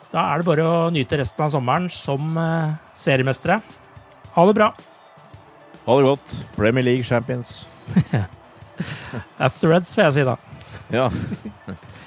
Da 0.09 0.23
er 0.31 0.41
det 0.41 0.47
bare 0.47 0.65
å 0.65 0.87
nyte 0.89 1.19
resten 1.19 1.43
av 1.45 1.51
sommeren 1.53 1.85
som 1.93 2.39
eh, 2.41 2.71
seriemestere. 2.97 3.59
Ha 4.33 4.45
det 4.49 4.55
bra! 4.57 4.71
Ha 5.85 5.97
det 5.99 6.07
godt. 6.07 6.33
Premier 6.55 6.87
League 6.87 7.05
champions. 7.05 7.67
The 9.37 9.69
Reds, 9.69 9.93
vil 9.93 10.07
jeg 10.07 10.15
si 10.17 10.25
da. 10.25 10.35
Ja. 10.97 11.05